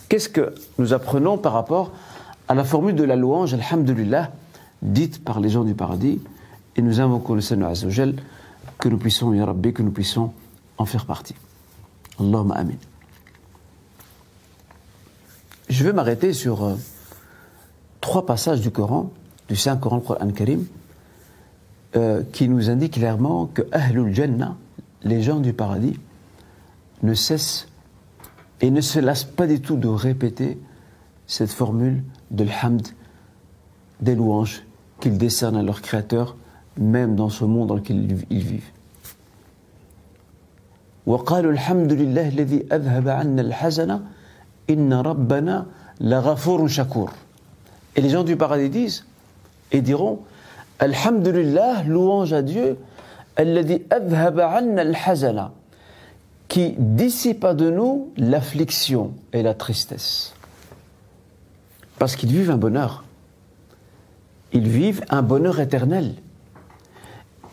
Qu'est-ce 0.09 0.29
que 0.29 0.55
nous 0.79 0.93
apprenons 0.93 1.39
par 1.39 1.53
rapport 1.53 1.93
à 2.49 2.55
la 2.55 2.65
formule 2.65 2.95
de 2.95 3.05
la 3.05 3.17
louange, 3.17 3.55
Alhamdulillah, 3.55 4.33
dite 4.83 5.23
par 5.25 5.41
les 5.41 5.51
gens 5.51 5.65
du 5.65 5.75
paradis, 5.75 6.21
et 6.77 6.83
nous 6.83 7.01
invoquons 7.01 7.35
le 7.35 7.41
Seigneur 7.41 7.71
Azzawajal, 7.71 8.15
que 8.79 8.89
nous 8.89 8.97
puissions, 8.97 9.35
Ya 9.35 9.45
Rabbi, 9.45 9.73
que 9.73 9.83
nous 9.83 9.91
puissions 9.91 10.33
en 10.79 10.85
faire 10.85 11.05
partie. 11.05 11.35
Allahumma 12.19 12.55
amin. 12.55 12.75
Je 15.69 15.85
vais 15.85 15.93
m'arrêter 15.93 16.33
sur 16.33 16.65
euh, 16.65 16.75
trois 18.01 18.25
passages 18.25 18.61
du 18.61 18.71
Coran, 18.71 19.11
du 19.49 19.57
Saint-Coran, 19.57 19.97
le 19.97 20.03
Coran 20.03 20.31
Karim, 20.31 20.67
euh, 21.97 22.23
qui 22.33 22.49
nous 22.49 22.71
indiquent 22.71 22.95
clairement 22.95 23.47
que 23.47 23.63
Ahlul 23.73 24.15
Jannah, 24.15 24.57
les 25.03 25.23
gens 25.23 25.41
du 25.41 25.53
paradis, 25.53 25.99
ne 27.03 27.15
cessent 27.15 27.69
et 28.61 28.71
ne 28.71 28.81
se 28.81 28.99
lassent 28.99 29.25
pas 29.25 29.47
du 29.47 29.61
tout 29.61 29.77
de 29.77 29.89
répéter 29.89 30.59
cette 31.27 31.51
formule 31.51 32.03
de 32.31 32.45
l'hamd, 32.45 32.87
des 34.01 34.15
louanges 34.15 34.65
qu'ils 35.01 35.19
décernent 35.19 35.57
à 35.57 35.63
leur 35.63 35.83
Créateur, 35.83 36.37
même 36.77 37.15
dans 37.15 37.29
ce 37.29 37.45
monde 37.45 37.69
dans 37.69 37.77
lequel 37.77 38.25
ils 38.31 38.45
vivent. 38.45 38.71
وقالوا 41.08 41.52
الحمد 41.52 41.94
لله 41.94 42.28
الذي 42.30 42.66
أذهب 42.72 43.10
عنا 43.10 43.42
الحزن 43.42 44.00
إن 44.70 44.94
ربنا 44.94 45.66
لغفور 46.02 46.68
شكور 46.68 47.12
Et 47.96 48.02
les 48.02 48.10
gens 48.10 48.24
du 48.24 48.36
paradis 48.36 48.70
disent 48.70 49.06
et 49.72 49.82
diront 49.82 50.20
Alhamdulillah, 50.80 51.84
louange 51.84 52.34
à 52.34 52.42
Dieu, 52.42 52.78
الذي 53.40 53.82
أذهب 53.92 54.40
عنا 54.40 54.82
الحزن 54.82 55.50
qui 56.54 56.76
dissipa 56.78 57.56
de 57.56 57.72
nous 57.72 58.12
l'affliction 58.16 59.14
et 59.32 59.42
la 59.42 59.56
tristesse. 59.56 60.34
Parce 61.98 62.16
qu'ils 62.16 62.30
vivent 62.30 62.52
un 62.52 62.58
bonheur. 62.58 63.04
Ils 64.52 64.68
vivent 64.68 65.04
un 65.10 65.24
bonheur 65.24 65.60
éternel. 65.60 66.14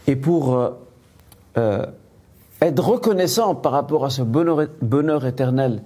Et 0.06 0.16
pour 0.16 0.54
euh, 0.54 0.70
euh, 1.56 1.86
être 2.67 2.83
reconnaissant 2.83 3.55
par 3.55 3.71
rapport 3.71 4.05
à 4.05 4.09
ce 4.09 4.21
bonheur, 4.21 5.25
éternel 5.25 5.81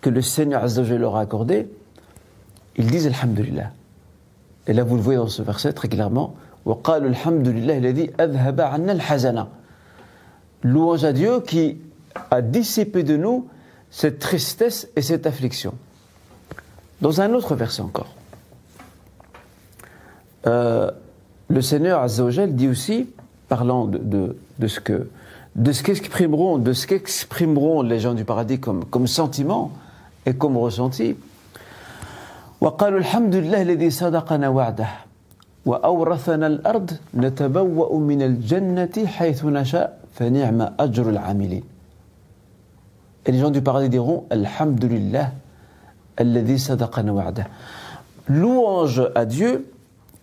que 0.00 0.10
le 0.10 0.22
Seigneur 0.22 0.62
Azzawajal 0.62 1.00
leur 1.00 1.16
a 1.16 1.20
accordé, 1.20 1.68
ils 2.76 2.86
disent 2.86 3.06
Alhamdulillah. 3.06 3.70
Et 4.66 4.72
là, 4.72 4.84
vous 4.84 4.96
le 4.96 5.02
voyez 5.02 5.18
dans 5.18 5.28
ce 5.28 5.42
verset 5.42 5.72
très 5.72 5.88
clairement 5.88 6.34
Louange 10.62 11.04
à 11.04 11.12
Dieu 11.12 11.40
qui 11.40 11.78
a 12.30 12.40
dissipé 12.42 13.02
de 13.02 13.16
nous 13.16 13.48
cette 13.90 14.18
tristesse 14.18 14.88
et 14.96 15.02
cette 15.02 15.26
affliction. 15.26 15.74
Dans 17.02 17.20
un 17.20 17.34
autre 17.34 17.54
verset 17.54 17.82
encore, 17.82 18.14
euh, 20.46 20.90
le 21.48 21.60
Seigneur 21.60 22.00
Azzawajal 22.00 22.54
dit 22.54 22.68
aussi, 22.68 23.10
parlant 23.48 23.86
de 23.86 24.36
ce 24.66 24.80
que 24.80 25.08
de 25.55 25.71
ce 25.71 25.83
qu'exprimeront, 25.83 26.57
de 26.57 26.73
ce 26.73 26.87
qu'exprimeront 26.87 27.81
les 27.81 27.99
gens 27.99 28.13
du 28.13 28.25
paradis 28.25 28.59
comme, 28.59 28.85
comme 28.85 29.07
sentiment 29.07 29.71
et 30.25 30.33
comme 30.33 30.57
ressenti. 30.57 31.15
وقالوا 32.61 32.99
الحمد 32.99 33.35
لله 33.35 33.61
الذي 33.61 33.89
صدقنا 33.89 34.49
وعده 34.49 34.89
وأورثنا 35.65 36.47
الأرض 36.47 36.91
نتبوأ 37.15 37.99
من 37.99 38.21
الجنة 38.21 38.95
حيث 39.05 39.45
نشاء 39.45 39.99
فنعم 40.13 40.75
أجر 40.79 41.09
العاملين 41.09 41.63
Et 43.25 43.31
les 43.31 43.39
gens 43.39 43.51
du 43.51 43.61
paradis 43.61 43.89
diront 43.89 44.25
Alhamdulillah 44.29 45.31
alladhi 46.17 46.59
sadaqana 46.59 47.13
wa'dah. 47.13 47.45
Louange 48.27 49.03
à 49.15 49.25
Dieu 49.25 49.71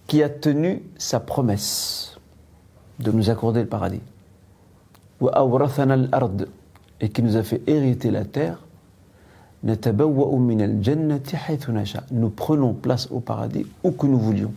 qui 0.06 0.22
a 0.22 0.28
tenu 0.28 0.82
sa 0.98 1.20
promesse 1.20 2.18
de 2.98 3.12
nous 3.12 3.30
accorder 3.30 3.60
le 3.60 3.66
paradis 3.66 4.00
et 6.99 7.09
qui 7.09 7.23
nous 7.23 7.37
a 7.37 7.43
fait 7.43 7.61
hériter 7.67 8.11
la 8.11 8.25
terre, 8.25 8.59
nous 9.63 9.75
prenons 12.29 12.73
place 12.73 13.07
au 13.11 13.19
paradis 13.19 13.65
où 13.83 13.91
que 13.91 14.07
nous 14.07 14.19
voulions. 14.19 14.53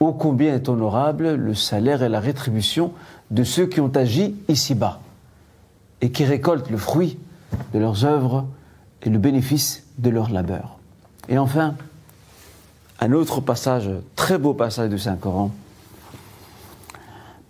Ô 0.00 0.12
combien 0.12 0.54
est 0.54 0.68
honorable 0.68 1.34
le 1.34 1.54
salaire 1.54 2.02
et 2.02 2.08
la 2.08 2.20
rétribution 2.20 2.92
de 3.30 3.44
ceux 3.44 3.66
qui 3.66 3.80
ont 3.80 3.94
agi 3.96 4.34
ici-bas 4.48 5.00
et 6.00 6.10
qui 6.10 6.24
récoltent 6.24 6.70
le 6.70 6.78
fruit 6.78 7.18
de 7.74 7.78
leurs 7.78 8.04
œuvres 8.04 8.46
et 9.02 9.10
le 9.10 9.18
bénéfice 9.18 9.84
de 9.98 10.10
leur 10.10 10.30
labeur. 10.30 10.78
Et 11.28 11.36
enfin, 11.38 11.74
un 13.00 13.12
autre 13.12 13.40
passage, 13.40 13.90
très 14.16 14.38
beau 14.38 14.54
passage 14.54 14.88
du 14.88 14.98
Saint-Coran, 14.98 15.50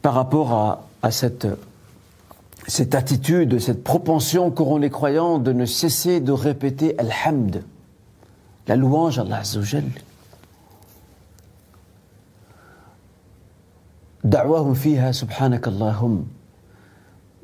par 0.01 0.13
rapport 0.13 0.53
à, 1.01 1.11
cette, 1.11 1.47
cette 2.67 2.93
attitude, 2.95 3.59
cette 3.59 3.83
propension 3.83 4.51
qu'auront 4.51 4.77
les 4.77 4.89
croyants 4.89 5.39
de 5.39 5.51
ne 5.51 5.65
cesser 5.65 6.19
de 6.19 6.31
répéter 6.31 6.95
Alhamd, 6.99 7.63
la 8.67 8.75
louange 8.75 9.19
à 9.19 9.23
Allah 9.23 9.37
Azzawajal. 9.37 9.83
دعواهم 14.25 14.73
فيها 14.73 15.11
سبحانك 15.11 15.67
اللهم 15.67 16.25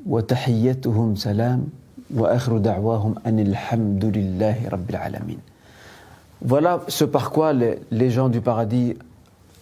وتحيتهم 0.06 1.14
سلام 1.14 1.66
وآخر 2.14 2.58
دعواهم 2.58 3.14
أن 3.26 3.38
الحمد 3.38 4.04
لله 4.04 4.68
رب 4.68 4.90
العالمين 4.90 5.38
Voilà 6.44 6.82
ce 6.88 7.04
par 7.04 7.30
quoi 7.30 7.52
les, 7.52 7.78
les 7.92 8.10
gens 8.10 8.28
du 8.28 8.40
paradis, 8.40 8.96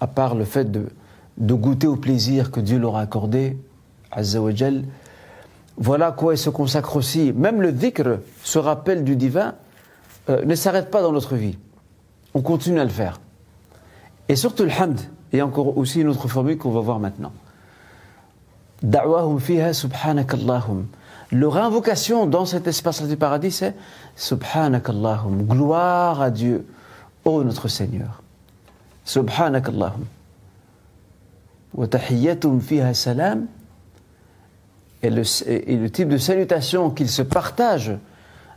à 0.00 0.06
part 0.06 0.34
le 0.34 0.46
fait 0.46 0.72
de, 0.72 0.88
de 1.37 1.53
goûter 1.53 1.87
au 1.87 1.95
plaisir 1.95 2.51
que 2.51 2.59
Dieu 2.59 2.79
leur 2.79 2.95
a 2.95 3.01
accordé, 3.01 3.57
Azzawajal. 4.11 4.83
Voilà 5.77 6.11
quoi 6.11 6.33
il 6.33 6.37
se 6.37 6.49
consacre 6.49 6.95
aussi. 6.95 7.33
Même 7.33 7.61
le 7.61 7.71
dhikr, 7.71 8.19
ce 8.43 8.59
rappel 8.59 9.03
du 9.03 9.15
divin, 9.15 9.55
euh, 10.29 10.45
ne 10.45 10.55
s'arrête 10.55 10.89
pas 10.89 11.01
dans 11.01 11.11
notre 11.11 11.35
vie. 11.35 11.57
On 12.33 12.41
continue 12.41 12.79
à 12.79 12.83
le 12.83 12.89
faire. 12.89 13.19
Et 14.29 14.35
surtout 14.35 14.63
le 14.63 14.71
hamd, 14.71 14.99
et 15.33 15.41
encore 15.41 15.77
aussi 15.77 16.01
une 16.01 16.07
autre 16.07 16.27
formule 16.27 16.57
qu'on 16.57 16.71
va 16.71 16.79
voir 16.79 16.99
maintenant. 16.99 17.31
Da'wahum 18.81 19.39
fiha 19.39 19.73
subhanakallahum. 19.73 20.87
Leur 21.31 21.57
invocation 21.57 22.25
dans 22.27 22.45
cet 22.45 22.67
espace 22.67 23.03
du 23.03 23.17
paradis, 23.17 23.51
c'est 23.51 23.75
subhanakallahum. 24.15 25.43
Gloire 25.43 26.21
à 26.21 26.29
Dieu, 26.29 26.65
ô 27.25 27.43
notre 27.43 27.67
Seigneur. 27.67 28.21
Subhanakallahum. 29.03 30.05
Wa 31.64 31.64
tahiyyatum 31.64 31.64
fiha 31.64 31.64
salam. 31.64 31.64
Et 35.03 35.09
le, 35.09 35.21
et 35.47 35.75
le 35.77 35.89
type 35.89 36.09
de 36.09 36.17
salutation 36.17 36.89
qu'ils 36.89 37.09
se 37.09 37.21
partagent 37.21 37.97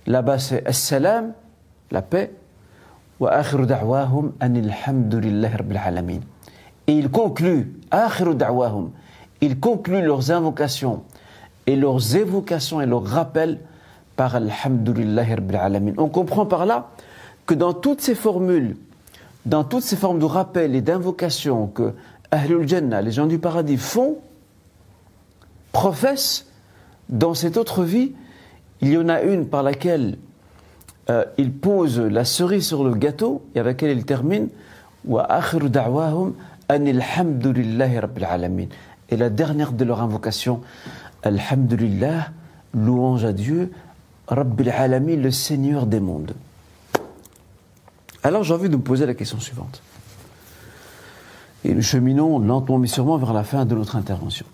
là-bas, 0.06 0.38
c'est 0.38 0.66
Assalam, 0.66 1.32
la 1.90 2.02
paix. 2.02 2.32
Et 3.20 3.26
ils 6.92 7.10
concluent, 7.10 7.72
ils 9.40 9.60
concluent 9.60 10.02
leurs 10.02 10.30
invocations 10.30 11.02
et 11.66 11.74
leurs 11.76 12.16
évocations 12.16 12.80
et 12.80 12.86
leurs 12.86 13.04
rappels 13.04 13.58
par 14.14 14.36
Alhamdulillah 14.36 15.24
Rabbil 15.24 15.56
Alamin. 15.56 15.92
On 15.98 16.08
comprend 16.08 16.46
par 16.46 16.64
là 16.64 16.90
que 17.46 17.54
dans 17.54 17.72
toutes 17.72 18.00
ces 18.00 18.14
formules, 18.14 18.76
dans 19.46 19.64
toutes 19.64 19.82
ces 19.82 19.96
formes 19.96 20.18
de 20.18 20.24
rappel 20.24 20.74
et 20.74 20.80
d'invocation 20.80 21.66
que 21.66 21.94
Ahlul 22.30 22.68
Jannah, 22.68 23.02
les 23.02 23.12
gens 23.12 23.26
du 23.26 23.38
paradis, 23.38 23.76
font, 23.76 24.18
professent, 25.72 26.46
dans 27.08 27.34
cette 27.34 27.56
autre 27.56 27.84
vie, 27.84 28.12
il 28.80 28.90
y 28.90 28.98
en 28.98 29.08
a 29.08 29.22
une 29.22 29.46
par 29.46 29.62
laquelle 29.62 30.18
euh, 31.10 31.24
ils 31.38 31.52
posent 31.52 32.00
la 32.00 32.24
cerise 32.24 32.66
sur 32.66 32.84
le 32.84 32.94
gâteau 32.94 33.42
et 33.54 33.60
avec 33.60 33.80
laquelle 33.80 33.96
rabbil 37.98 38.24
alamin. 38.24 38.66
Et 39.08 39.16
la 39.16 39.30
dernière 39.30 39.72
de 39.72 39.84
leur 39.84 40.02
invocation, 40.02 40.60
Alhamdulillah, 41.22 42.28
louange 42.74 43.24
à 43.24 43.32
Dieu, 43.32 43.72
Rabbil 44.28 44.68
Alamin, 44.70 45.16
le 45.16 45.30
Seigneur 45.30 45.86
des 45.86 46.00
mondes. 46.00 46.34
Alors 48.22 48.44
j'ai 48.44 48.52
envie 48.52 48.68
de 48.68 48.76
vous 48.76 48.82
poser 48.82 49.06
la 49.06 49.14
question 49.14 49.40
suivante. 49.40 49.80
Et 51.68 51.74
nous 51.74 51.82
cheminons 51.82 52.38
lentement 52.38 52.78
mais 52.78 52.86
sûrement 52.86 53.18
vers 53.18 53.34
la 53.34 53.44
fin 53.44 53.66
de 53.66 53.74
notre 53.74 53.94
intervention. 53.94 54.46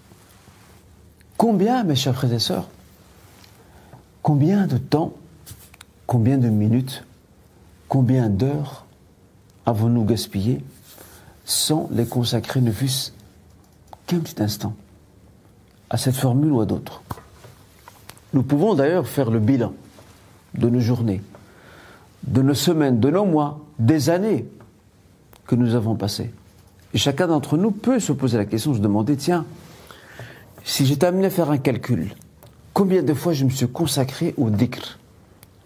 Combien, 1.37 1.85
mes 1.85 1.95
chers 1.95 2.17
frères 2.17 2.33
et 2.33 2.41
sœurs, 2.41 2.69
combien 4.21 4.67
de 4.67 4.79
temps, 4.79 5.13
combien 6.09 6.39
de 6.39 6.49
minutes, 6.49 7.05
combien 7.89 8.29
d'heures 8.29 8.85
avons-nous 9.65 10.05
gaspillé 10.05 10.65
sans 11.45 11.89
les 11.93 12.05
consacrer 12.05 12.61
ne 12.61 12.73
fût-ce 12.73 13.13
qu'un 14.09 14.19
petit 14.19 14.43
instant 14.43 14.75
à 15.91 15.99
cette 15.99 16.17
formule 16.17 16.51
ou 16.51 16.61
à 16.63 16.67
d'autres? 16.67 17.01
Nous 18.33 18.43
pouvons 18.43 18.75
d'ailleurs 18.75 19.07
faire 19.07 19.31
le 19.31 19.39
bilan 19.39 19.73
de 20.55 20.69
nos 20.69 20.81
journées, 20.81 21.23
de 22.25 22.43
nos 22.43 22.55
semaines, 22.55 22.99
de 22.99 23.11
nos 23.11 23.25
mois, 23.25 23.61
des 23.79 24.11
années 24.11 24.49
que 25.47 25.55
nous 25.55 25.77
avons 25.77 25.95
passées. 25.95 26.33
Et 26.95 26.99
chacun 26.99 27.27
d'entre 27.27 27.57
nous 27.57 27.73
peut 27.73 27.99
se 27.99 28.13
poser 28.13 28.39
la 28.39 28.45
question, 28.45 28.73
se 28.73 28.79
demander, 28.79 29.17
tiens, 29.17 29.45
si 30.63 30.87
j'étais 30.87 31.07
amené 31.07 31.27
à 31.27 31.31
faire 31.31 31.51
un 31.51 31.59
calcul, 31.59 32.15
combien 32.73 33.03
de 33.03 33.13
fois 33.13 33.33
je 33.33 33.45
me 33.45 33.51
suis 33.51 33.67
consacré 33.69 34.33
au 34.39 34.49
dhikr, 34.49 34.99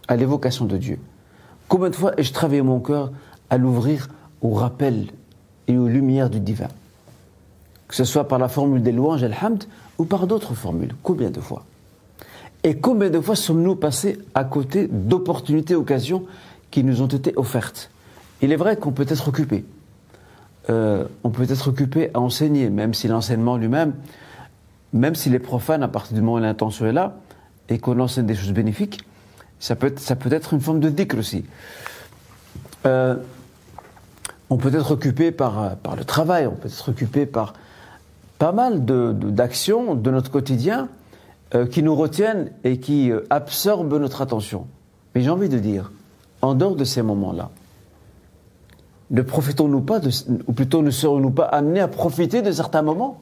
à 0.08 0.16
l'évocation 0.16 0.64
de 0.64 0.78
Dieu? 0.78 0.98
Combien 1.68 1.90
de 1.90 1.96
fois 1.96 2.12
ai-je 2.16 2.32
travaillé 2.32 2.62
mon 2.62 2.80
cœur 2.80 3.12
à 3.50 3.58
l'ouvrir 3.58 4.08
au 4.40 4.54
rappel 4.54 5.08
et 5.68 5.76
aux 5.76 5.86
lumières 5.86 6.30
du 6.30 6.40
divin? 6.40 6.68
Que 7.88 7.94
ce 7.94 8.04
soit 8.04 8.26
par 8.26 8.38
la 8.38 8.48
formule 8.48 8.82
des 8.82 8.92
louanges, 8.92 9.22
Alhamd, 9.22 9.64
ou 9.98 10.06
par 10.06 10.26
d'autres 10.26 10.54
formules. 10.54 10.94
Combien 11.02 11.30
de 11.30 11.40
fois? 11.40 11.66
Et 12.64 12.78
combien 12.78 13.10
de 13.10 13.20
fois 13.20 13.36
sommes-nous 13.36 13.76
passés 13.76 14.18
à 14.34 14.44
côté 14.44 14.88
d'opportunités, 14.90 15.74
occasions 15.74 16.24
qui 16.70 16.84
nous 16.84 17.02
ont 17.02 17.06
été 17.06 17.34
offertes? 17.36 17.90
Il 18.40 18.50
est 18.50 18.56
vrai 18.56 18.76
qu'on 18.76 18.92
peut 18.92 19.06
être 19.08 19.28
occupé. 19.28 19.64
Euh, 20.70 21.04
on 21.24 21.30
peut 21.30 21.46
être 21.50 21.68
occupé 21.68 22.10
à 22.14 22.20
enseigner, 22.20 22.68
même 22.68 22.92
si 22.92 23.08
l'enseignement 23.08 23.56
lui-même, 23.56 23.94
même 24.92 25.14
s'il 25.14 25.34
est 25.34 25.40
profane 25.40 25.82
à 25.82 25.88
partir 25.88 26.14
du 26.14 26.20
moment 26.20 26.38
où 26.38 26.40
l'intention 26.40 26.86
est 26.86 26.92
là, 26.92 27.16
et 27.68 27.78
qu'on 27.78 27.98
enseigne 28.00 28.26
des 28.26 28.34
choses 28.34 28.52
bénéfiques, 28.52 29.00
ça 29.60 29.76
peut 29.76 29.92
être, 30.30 30.54
une 30.54 30.60
forme 30.60 30.80
de 30.80 30.88
dhikr 30.88 31.18
aussi. 31.18 31.44
Euh, 32.86 33.16
on 34.50 34.56
peut 34.56 34.74
être 34.74 34.92
occupé 34.92 35.32
par, 35.32 35.76
le 35.96 36.04
travail, 36.04 36.46
on 36.46 36.52
peut 36.52 36.68
être 36.68 36.88
occupé 36.88 37.26
par 37.26 37.54
pas 38.38 38.52
mal 38.52 38.84
d'actions 38.84 39.94
de, 39.94 40.10
notre 40.10 40.30
quotidien 40.30 40.88
euh, 41.54 41.66
qui 41.66 41.82
nous 41.82 41.94
retiennent 41.94 42.50
et 42.62 42.78
qui 42.78 43.10
absorbent 43.30 43.98
notre 43.98 44.22
attention. 44.22 44.66
Mais 45.14 45.22
j'ai 45.22 45.30
envie 45.30 45.48
de 45.48 45.58
dire, 45.58 45.90
en 46.40 46.54
dehors 46.54 46.76
de 46.76 46.84
ces 46.84 47.02
moments-là, 47.02 47.50
ne 49.10 49.22
profitons-nous 49.22 49.80
pas, 49.80 50.00
ou 50.46 50.52
plutôt 50.52 50.82
ne 50.82 50.90
serons-nous 50.90 51.30
pas 51.30 51.44
amenés 51.44 51.80
à 51.80 51.88
profiter 51.88 52.42
de 52.42 52.52
certains 52.52 52.82
moments 52.82 53.20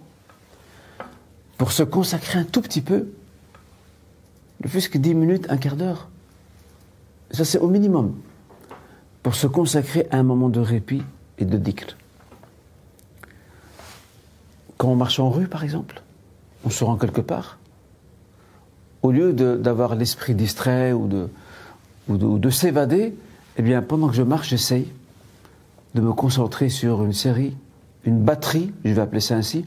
pour 1.58 1.72
se 1.72 1.82
consacrer 1.82 2.38
un 2.38 2.44
tout 2.44 2.60
petit 2.60 2.80
peu, 2.80 3.08
ne 4.62 4.68
fût-ce 4.68 4.88
que 4.88 4.98
10 4.98 5.14
minutes, 5.14 5.46
un 5.48 5.56
quart 5.56 5.76
d'heure? 5.76 6.08
Ça 7.30 7.44
c'est 7.44 7.58
au 7.58 7.68
minimum, 7.68 8.14
pour 9.22 9.34
se 9.34 9.46
consacrer 9.46 10.06
à 10.10 10.18
un 10.18 10.22
moment 10.22 10.48
de 10.48 10.60
répit 10.60 11.02
et 11.38 11.44
de 11.44 11.56
dhikr. 11.56 11.96
Quand 14.76 14.88
on 14.88 14.96
marche 14.96 15.18
en 15.20 15.30
rue, 15.30 15.48
par 15.48 15.64
exemple, 15.64 16.02
on 16.64 16.70
se 16.70 16.84
rend 16.84 16.96
quelque 16.96 17.20
part, 17.20 17.58
au 19.02 19.12
lieu 19.12 19.32
d'avoir 19.32 19.94
l'esprit 19.94 20.34
distrait 20.34 20.92
ou 20.92 21.06
de, 21.06 21.28
ou 22.08 22.38
de, 22.38 22.50
s'évader, 22.50 23.14
eh 23.56 23.62
bien, 23.62 23.82
pendant 23.82 24.08
que 24.08 24.14
je 24.14 24.22
marche, 24.22 24.48
j'essaye 24.48 24.88
de 25.94 26.00
me 26.00 26.12
concentrer 26.12 26.68
sur 26.68 27.04
une 27.04 27.12
série, 27.12 27.56
une 28.04 28.20
batterie, 28.20 28.72
je 28.84 28.92
vais 28.92 29.00
appeler 29.00 29.20
ça 29.20 29.36
ainsi, 29.36 29.66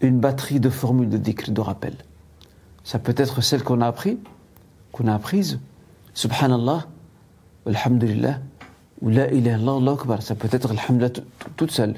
une 0.00 0.18
batterie 0.18 0.60
de 0.60 0.68
formules 0.68 1.08
de 1.08 1.18
dhikr, 1.18 1.50
de 1.50 1.60
rappel. 1.60 1.94
Ça 2.84 2.98
peut 2.98 3.14
être 3.16 3.40
celle 3.40 3.62
qu'on 3.62 3.80
a 3.80 3.86
appris, 3.86 4.18
qu'on 4.90 5.06
a 5.06 5.14
apprise, 5.14 5.60
Subhanallah, 6.14 6.86
Alhamdulillah, 7.66 8.40
ou 9.00 9.08
La 9.08 9.30
ilaha 9.30 9.58
illallah, 9.58 9.92
Akbar. 9.92 10.22
Ça 10.22 10.34
peut 10.34 10.48
être 10.50 10.70
Alhamdulillah 10.70 11.22
toute 11.56 11.70
seule. 11.70 11.94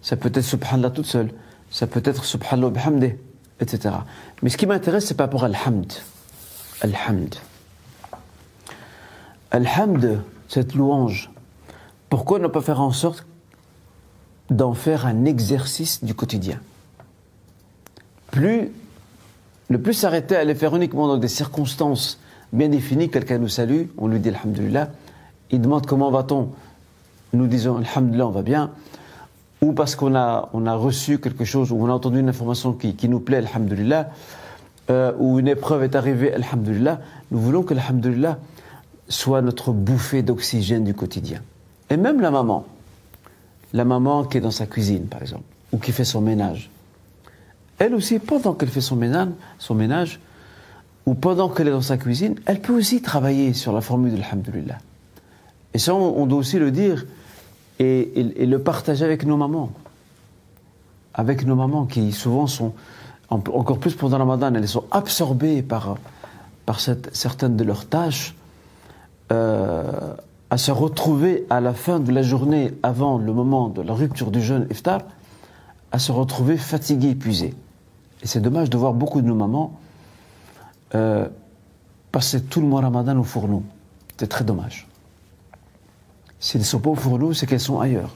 Ça 0.00 0.16
peut 0.16 0.30
être 0.34 0.40
Subhanallah 0.40 0.90
toute 0.90 1.06
seule 1.06 1.30
ça 1.72 1.86
peut 1.86 2.02
être 2.04 2.24
subhanallah 2.24 2.70
bihamdih, 2.70 3.14
etc. 3.58 3.94
Mais 4.42 4.50
ce 4.50 4.56
qui 4.56 4.66
m'intéresse, 4.66 5.06
c'est 5.06 5.16
pas 5.16 5.26
pour 5.26 5.42
Alhamd. 5.42 5.90
Alhamd. 6.82 7.34
Alhamd, 9.50 10.22
cette 10.48 10.74
louange, 10.74 11.30
pourquoi 12.12 12.38
ne 12.38 12.46
pas 12.46 12.60
faire 12.60 12.82
en 12.82 12.92
sorte 12.92 13.24
d'en 14.50 14.74
faire 14.74 15.06
un 15.06 15.24
exercice 15.24 16.04
du 16.04 16.14
quotidien? 16.14 16.60
Plus, 18.30 18.70
plus 19.82 19.94
s'arrêter 19.94 20.36
à 20.36 20.44
les 20.44 20.54
faire 20.54 20.76
uniquement 20.76 21.08
dans 21.08 21.16
des 21.16 21.28
circonstances 21.28 22.20
bien 22.52 22.68
définies, 22.68 23.08
quelqu'un 23.08 23.38
nous 23.38 23.48
salue, 23.48 23.84
on 23.96 24.08
lui 24.08 24.20
dit 24.20 24.28
Alhamdulillah, 24.28 24.90
il 25.50 25.62
demande 25.62 25.86
comment 25.86 26.10
va-t-on? 26.10 26.50
Nous 27.32 27.46
disons 27.46 27.78
Alhamdulillah, 27.78 28.26
on 28.26 28.30
va 28.30 28.42
bien. 28.42 28.72
Ou 29.62 29.72
parce 29.72 29.96
qu'on 29.96 30.14
a, 30.14 30.50
reçu 30.74 31.18
quelque 31.18 31.46
chose, 31.46 31.72
ou 31.72 31.82
on 31.82 31.86
a 31.86 31.94
entendu 31.94 32.20
une 32.20 32.28
information 32.28 32.74
qui, 32.74 33.08
nous 33.08 33.20
plaît, 33.20 33.38
alhamdulillah, 33.38 34.10
euh, 34.90 35.14
ou 35.18 35.38
une 35.38 35.48
épreuve 35.48 35.82
est 35.82 35.96
arrivée, 35.96 36.34
alhamdulillah, 36.34 37.00
nous 37.30 37.38
voulons 37.38 37.62
que 37.62 37.72
alhamdulillah 37.72 38.38
soit 39.08 39.40
notre 39.40 39.72
bouffée 39.72 40.20
d'oxygène 40.20 40.84
du 40.84 40.92
quotidien. 40.92 41.40
Et 41.92 41.98
même 41.98 42.22
la 42.22 42.30
maman, 42.30 42.64
la 43.74 43.84
maman 43.84 44.24
qui 44.24 44.38
est 44.38 44.40
dans 44.40 44.50
sa 44.50 44.66
cuisine, 44.66 45.08
par 45.08 45.20
exemple, 45.20 45.44
ou 45.72 45.76
qui 45.76 45.92
fait 45.92 46.06
son 46.06 46.22
ménage, 46.22 46.70
elle 47.78 47.94
aussi, 47.94 48.18
pendant 48.18 48.54
qu'elle 48.54 48.70
fait 48.70 48.80
son 48.80 48.96
ménage, 48.96 49.28
son 49.58 49.74
ménage, 49.74 50.18
ou 51.04 51.12
pendant 51.12 51.50
qu'elle 51.50 51.68
est 51.68 51.72
dans 51.72 51.82
sa 51.82 51.98
cuisine, 51.98 52.36
elle 52.46 52.62
peut 52.62 52.72
aussi 52.72 53.02
travailler 53.02 53.52
sur 53.52 53.74
la 53.74 53.82
formule 53.82 54.12
de 54.12 54.16
l'alhamdulillah. 54.16 54.78
Et 55.74 55.78
ça, 55.78 55.94
on 55.94 56.24
doit 56.24 56.38
aussi 56.38 56.58
le 56.58 56.70
dire, 56.70 57.04
et, 57.78 58.46
le 58.46 58.58
partager 58.58 59.04
avec 59.04 59.26
nos 59.26 59.36
mamans. 59.36 59.70
Avec 61.12 61.44
nos 61.44 61.56
mamans 61.56 61.84
qui 61.84 62.12
souvent 62.12 62.46
sont, 62.46 62.72
encore 63.28 63.78
plus 63.78 63.94
pendant 63.94 64.16
la 64.16 64.24
Ramadan, 64.24 64.54
elles 64.54 64.66
sont 64.66 64.84
absorbées 64.90 65.60
par, 65.60 65.98
certaines 67.12 67.56
de 67.56 67.64
leurs 67.64 67.86
tâches, 67.86 68.34
euh, 69.30 70.14
à 70.52 70.58
se 70.58 70.70
retrouver 70.70 71.46
à 71.48 71.62
la 71.62 71.72
fin 71.72 71.98
de 71.98 72.12
la 72.12 72.22
journée, 72.22 72.74
avant 72.82 73.16
le 73.16 73.32
moment 73.32 73.70
de 73.70 73.80
la 73.80 73.94
rupture 73.94 74.30
du 74.30 74.42
jeûne 74.42 74.66
iftar, 74.70 75.00
à 75.92 75.98
se 75.98 76.12
retrouver 76.12 76.58
fatiguées, 76.58 77.08
épuisées. 77.08 77.54
Et 78.22 78.26
c'est 78.26 78.40
dommage 78.40 78.68
de 78.68 78.76
voir 78.76 78.92
beaucoup 78.92 79.22
de 79.22 79.26
nos 79.26 79.34
mamans 79.34 79.72
euh, 80.94 81.26
passer 82.12 82.42
tout 82.42 82.60
le 82.60 82.66
mois 82.66 82.82
Ramadan 82.82 83.18
au 83.18 83.22
fourneau. 83.22 83.62
C'est 84.18 84.26
très 84.26 84.44
dommage. 84.44 84.86
Si 86.38 86.58
elles 86.58 86.60
ne 86.60 86.66
sont 86.66 86.80
pas 86.80 86.90
au 86.90 86.96
fourneau, 86.96 87.32
c'est 87.32 87.46
qu'elles 87.46 87.58
sont 87.58 87.80
ailleurs. 87.80 88.14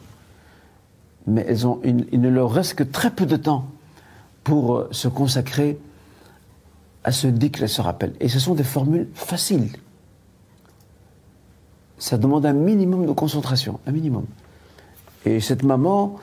Mais 1.26 1.42
elles 1.48 1.60
il 1.84 2.20
ne 2.20 2.28
leur 2.28 2.50
reste 2.50 2.74
que 2.74 2.84
très 2.84 3.12
peu 3.12 3.24
de 3.24 3.36
temps 3.36 3.64
pour 4.44 4.76
euh, 4.76 4.88
se 4.90 5.08
consacrer 5.08 5.78
à 7.02 7.12
ce 7.12 7.28
dhikr 7.28 7.62
et 7.62 7.68
ce 7.68 7.80
rappel. 7.80 8.12
Et 8.20 8.28
ce 8.28 8.38
sont 8.38 8.54
des 8.54 8.62
formules 8.62 9.08
faciles. 9.14 9.70
Ça 11.98 12.18
demande 12.18 12.44
un 12.46 12.52
minimum 12.52 13.06
de 13.06 13.12
concentration, 13.12 13.80
un 13.86 13.92
minimum. 13.92 14.26
Et 15.24 15.40
cette 15.40 15.62
maman 15.62 16.16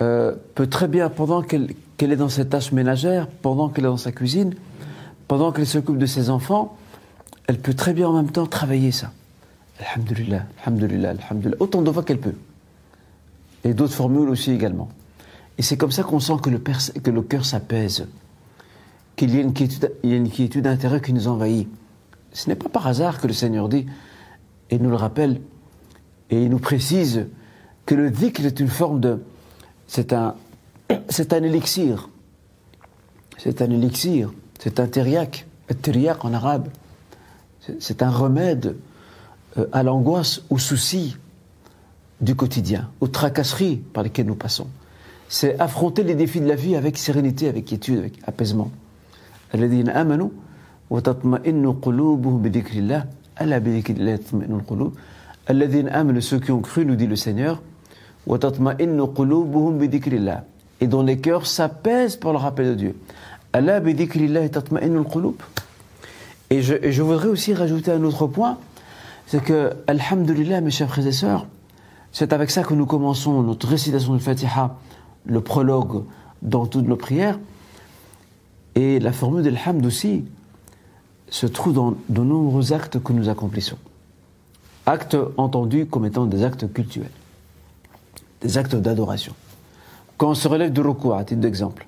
euh, 0.00 0.34
peut 0.54 0.66
très 0.66 0.88
bien, 0.88 1.10
pendant 1.10 1.42
qu'elle 1.42 1.74
est 1.98 2.16
dans 2.16 2.28
cette 2.28 2.50
tâche 2.50 2.72
ménagère, 2.72 3.26
pendant 3.26 3.68
qu'elle 3.68 3.84
est 3.84 3.88
dans 3.88 3.96
sa 3.96 4.12
cuisine, 4.12 4.54
pendant 5.28 5.52
qu'elle 5.52 5.66
s'occupe 5.66 5.98
de 5.98 6.06
ses 6.06 6.30
enfants, 6.30 6.76
elle 7.46 7.58
peut 7.58 7.74
très 7.74 7.92
bien 7.92 8.08
en 8.08 8.12
même 8.12 8.30
temps 8.30 8.46
travailler 8.46 8.92
ça. 8.92 9.12
Alhamdulillah, 9.80 10.44
alhamdulillah, 10.64 11.10
alhamdulillah, 11.10 11.56
autant 11.60 11.82
de 11.82 11.90
fois 11.90 12.02
qu'elle 12.02 12.20
peut. 12.20 12.34
Et 13.64 13.74
d'autres 13.74 13.94
formules 13.94 14.28
aussi 14.28 14.52
également. 14.52 14.88
Et 15.58 15.62
c'est 15.62 15.76
comme 15.76 15.90
ça 15.90 16.02
qu'on 16.02 16.20
sent 16.20 16.36
que 16.42 16.48
le, 17.10 17.22
cœur 17.22 17.44
s'apaise, 17.44 18.06
qu'il 19.16 19.34
y 19.34 19.38
a 19.38 19.42
une 19.42 19.52
quiétude, 19.52 19.92
il 20.02 20.30
qui 21.02 21.12
nous 21.12 21.28
envahit. 21.28 21.68
Ce 22.32 22.48
n'est 22.48 22.56
pas 22.56 22.68
par 22.68 22.86
hasard 22.86 23.20
que 23.20 23.26
le 23.26 23.34
Seigneur 23.34 23.68
dit, 23.68 23.86
et 24.70 24.78
nous 24.78 24.90
le 24.90 24.96
rappelle, 24.96 25.40
et 26.30 26.42
il 26.42 26.48
nous 26.48 26.58
précise 26.58 27.26
que 27.86 27.94
le 27.94 28.10
dhikr 28.10 28.46
est 28.46 28.60
une 28.60 28.68
forme 28.68 29.00
de. 29.00 29.22
C'est 29.86 30.12
un, 30.12 30.36
c'est 31.08 31.32
un 31.32 31.42
élixir. 31.42 32.08
C'est 33.36 33.62
un 33.62 33.70
élixir. 33.70 34.32
C'est 34.58 34.80
un. 34.80 34.86
Teriak 34.86 35.44
en 36.24 36.32
arabe. 36.32 36.68
C'est 37.78 38.02
un 38.02 38.10
remède 38.10 38.76
euh, 39.58 39.66
à 39.72 39.82
l'angoisse, 39.82 40.42
aux 40.50 40.58
soucis 40.58 41.16
du 42.20 42.34
quotidien, 42.34 42.90
aux 43.00 43.08
tracasseries 43.08 43.76
par 43.76 44.02
lesquelles 44.02 44.26
nous 44.26 44.34
passons. 44.34 44.66
C'est 45.28 45.58
affronter 45.60 46.02
les 46.02 46.14
défis 46.14 46.40
de 46.40 46.48
la 46.48 46.56
vie 46.56 46.74
avec 46.74 46.98
sérénité, 46.98 47.48
avec 47.48 47.66
quiétude, 47.66 47.98
avec 47.98 48.18
apaisement. 48.26 48.70
Amanu 55.88 56.22
ceux 56.22 56.38
qui 56.38 56.52
ont 56.52 56.60
cru 56.60 56.86
nous 56.86 56.94
dit 56.94 57.06
le 57.06 57.16
Seigneur 57.16 57.62
et 60.80 60.86
dont 60.86 61.02
les 61.02 61.18
cœurs 61.18 61.46
s'apaisent 61.46 62.16
pour 62.16 62.32
le 62.32 62.38
rappel 62.38 62.66
de 62.66 62.74
Dieu. 62.74 62.94
Et 66.50 66.62
je, 66.62 66.74
et 66.74 66.92
je 66.92 67.02
voudrais 67.02 67.28
aussi 67.28 67.54
rajouter 67.54 67.90
un 67.90 68.04
autre 68.04 68.26
point 68.26 68.58
c'est 69.30 69.44
que, 69.44 69.70
Alhamdulillah, 69.86 70.60
mes 70.60 70.72
chers 70.72 70.88
frères 70.88 71.06
et 71.06 71.12
sœurs, 71.12 71.46
c'est 72.10 72.32
avec 72.32 72.50
ça 72.50 72.64
que 72.64 72.74
nous 72.74 72.84
commençons 72.84 73.42
notre 73.42 73.68
récitation 73.68 74.14
du 74.14 74.20
Fatiha, 74.20 74.76
le 75.24 75.40
prologue 75.40 76.02
dans 76.42 76.66
toutes 76.66 76.88
nos 76.88 76.96
prières. 76.96 77.38
Et 78.74 78.98
la 78.98 79.12
formule 79.12 79.44
d'Alhamd 79.44 79.86
aussi 79.86 80.24
se 81.30 81.46
trouve 81.46 81.72
dans 81.72 81.94
de 82.08 82.20
nombreux 82.20 82.72
actes 82.72 83.02
que 83.02 83.12
nous 83.12 83.28
accomplissons. 83.28 83.78
Actes 84.84 85.16
entendus 85.36 85.86
comme 85.86 86.04
étant 86.04 86.26
des 86.26 86.42
actes 86.42 86.70
cultuels, 86.72 87.10
des 88.40 88.58
actes 88.58 88.74
d'adoration. 88.74 89.34
Quand 90.16 90.30
on 90.30 90.34
se 90.34 90.48
relève 90.48 90.72
du 90.72 90.80
ruku, 90.80 91.12
à 91.12 91.24
titre 91.24 91.40
d'exemple, 91.40 91.86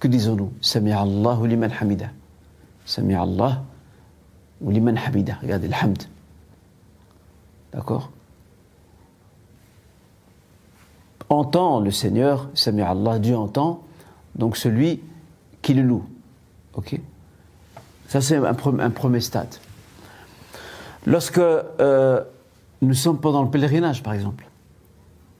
que 0.00 0.08
disons-nous? 0.08 0.52
Sami 0.60 0.92
Allahu 0.92 1.46
liman 1.46 1.70
hamida. 1.80 2.10
Sami 2.84 3.14
Allah 3.14 3.62
ou 4.60 4.70
liman 4.70 4.96
hamida. 4.96 5.38
Regardez, 5.40 5.68
l'hamd. 5.68 6.02
D'accord? 7.72 8.10
Entend 11.28 11.80
le 11.80 11.90
Seigneur, 11.90 12.48
Sami 12.54 12.82
Allah, 12.82 13.18
Dieu 13.18 13.36
entend, 13.36 13.82
donc 14.34 14.56
celui 14.56 15.00
qui 15.62 15.74
le 15.74 15.82
loue. 15.82 16.04
Ok? 16.74 17.00
Ça, 18.08 18.20
c'est 18.20 18.36
un, 18.36 18.54
premier 18.54 19.20
stade. 19.20 19.54
Lorsque 21.06 21.38
euh, 21.38 22.20
nous 22.82 22.94
sommes 22.94 23.18
pendant 23.18 23.42
le 23.42 23.50
pèlerinage, 23.50 24.02
par 24.02 24.12
exemple, 24.12 24.46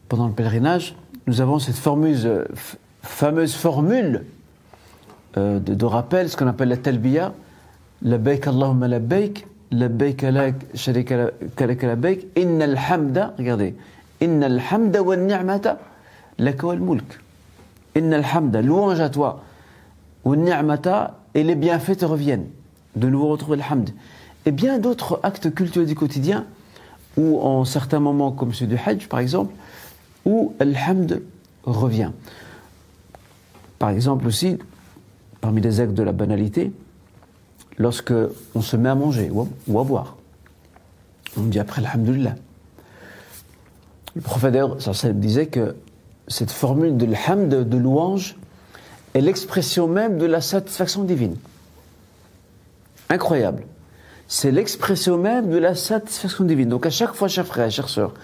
pendant 0.08 0.26
le 0.26 0.32
pèlerinage, 0.32 0.96
nous 1.26 1.40
avons 1.40 1.58
cette 1.58 1.80
euh, 1.86 2.44
fameuse 3.02 3.54
formule 3.54 4.24
euh, 5.36 5.58
de, 5.58 5.84
rappel, 5.84 6.28
ce 6.28 6.36
qu'on 6.36 6.46
appelle 6.46 6.68
la 6.68 6.76
talbiya, 6.76 7.32
la 8.02 8.18
baik 8.18 8.46
Allahumma 8.46 8.88
la 8.88 8.98
baik, 8.98 9.46
la 9.70 9.88
baik 9.88 10.22
la 10.22 10.50
sharika 10.74 11.30
la 11.58 11.96
baik, 11.96 12.26
inna 12.36 12.64
alhamda, 12.64 13.34
regardez, 13.38 13.74
inna 14.20 14.46
alhamda 14.46 15.02
wa 15.02 15.16
ni'mata 15.16 15.78
laka 16.38 16.66
wal 16.66 16.80
mulk. 16.80 17.20
Inna 17.94 18.16
alhamda, 18.16 18.62
louange 18.62 19.00
à 19.00 19.08
toi, 19.08 19.42
wa 20.24 20.36
ni'mata, 20.36 21.18
et 21.34 21.42
les 21.42 21.54
bienfaits 21.54 21.98
te 21.98 22.04
reviennent 22.04 22.48
de 22.96 23.08
nouveau 23.08 23.28
retrouver 23.28 23.58
le 23.58 23.62
hamd 23.62 23.90
et 24.44 24.52
bien 24.52 24.78
d'autres 24.78 25.20
actes 25.22 25.54
culturels 25.54 25.86
du 25.86 25.94
quotidien 25.94 26.46
ou 27.16 27.40
en 27.40 27.64
certains 27.64 28.00
moments 28.00 28.32
comme 28.32 28.52
celui 28.52 28.74
du 28.74 28.80
Hajj 28.84 29.08
par 29.08 29.20
exemple 29.20 29.54
où 30.24 30.54
le 30.60 30.74
hamd 30.74 31.22
revient 31.64 32.10
par 33.78 33.90
exemple 33.90 34.26
aussi 34.26 34.58
parmi 35.40 35.60
les 35.60 35.80
actes 35.80 35.94
de 35.94 36.02
la 36.02 36.12
banalité 36.12 36.72
lorsque 37.78 38.14
on 38.54 38.60
se 38.62 38.76
met 38.76 38.88
à 38.88 38.94
manger 38.94 39.30
ou 39.30 39.42
à, 39.78 39.84
boire. 39.84 40.16
On 41.36 41.42
dit 41.42 41.58
après 41.58 41.84
Alhamdulillah. 41.84 42.34
Le 44.14 44.22
prophète 44.22 44.52
d'ailleurs 44.52 44.76
disait 45.14 45.46
que 45.46 45.76
cette 46.28 46.50
formule 46.50 46.96
de 46.96 47.06
l'hamd, 47.06 47.48
de 47.48 47.76
louange, 47.76 48.36
est 49.14 49.20
l'expression 49.20 49.86
même 49.88 50.18
de 50.18 50.26
la 50.26 50.40
satisfaction 50.40 51.04
divine. 51.04 51.36
Incroyable. 53.08 53.64
C'est 54.28 54.50
l'expression 54.50 55.18
même 55.18 55.50
de 55.50 55.58
la 55.58 55.74
satisfaction 55.74 56.44
divine. 56.44 56.68
Donc 56.68 56.86
à 56.86 56.90
chaque 56.90 57.14
fois, 57.14 57.28
chers 57.28 57.46
frères 57.46 57.70
chères 57.70 57.88
sœurs, 57.88 58.14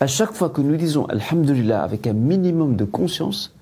à 0.00 0.06
chaque 0.06 0.32
fois 0.32 0.50
que 0.50 0.60
nous 0.60 0.76
disons 0.76 1.06
Alhamdulillah 1.06 1.82
avec 1.82 2.06
un 2.06 2.12
minimum 2.12 2.76
de 2.76 2.84
conscience, 2.84 3.54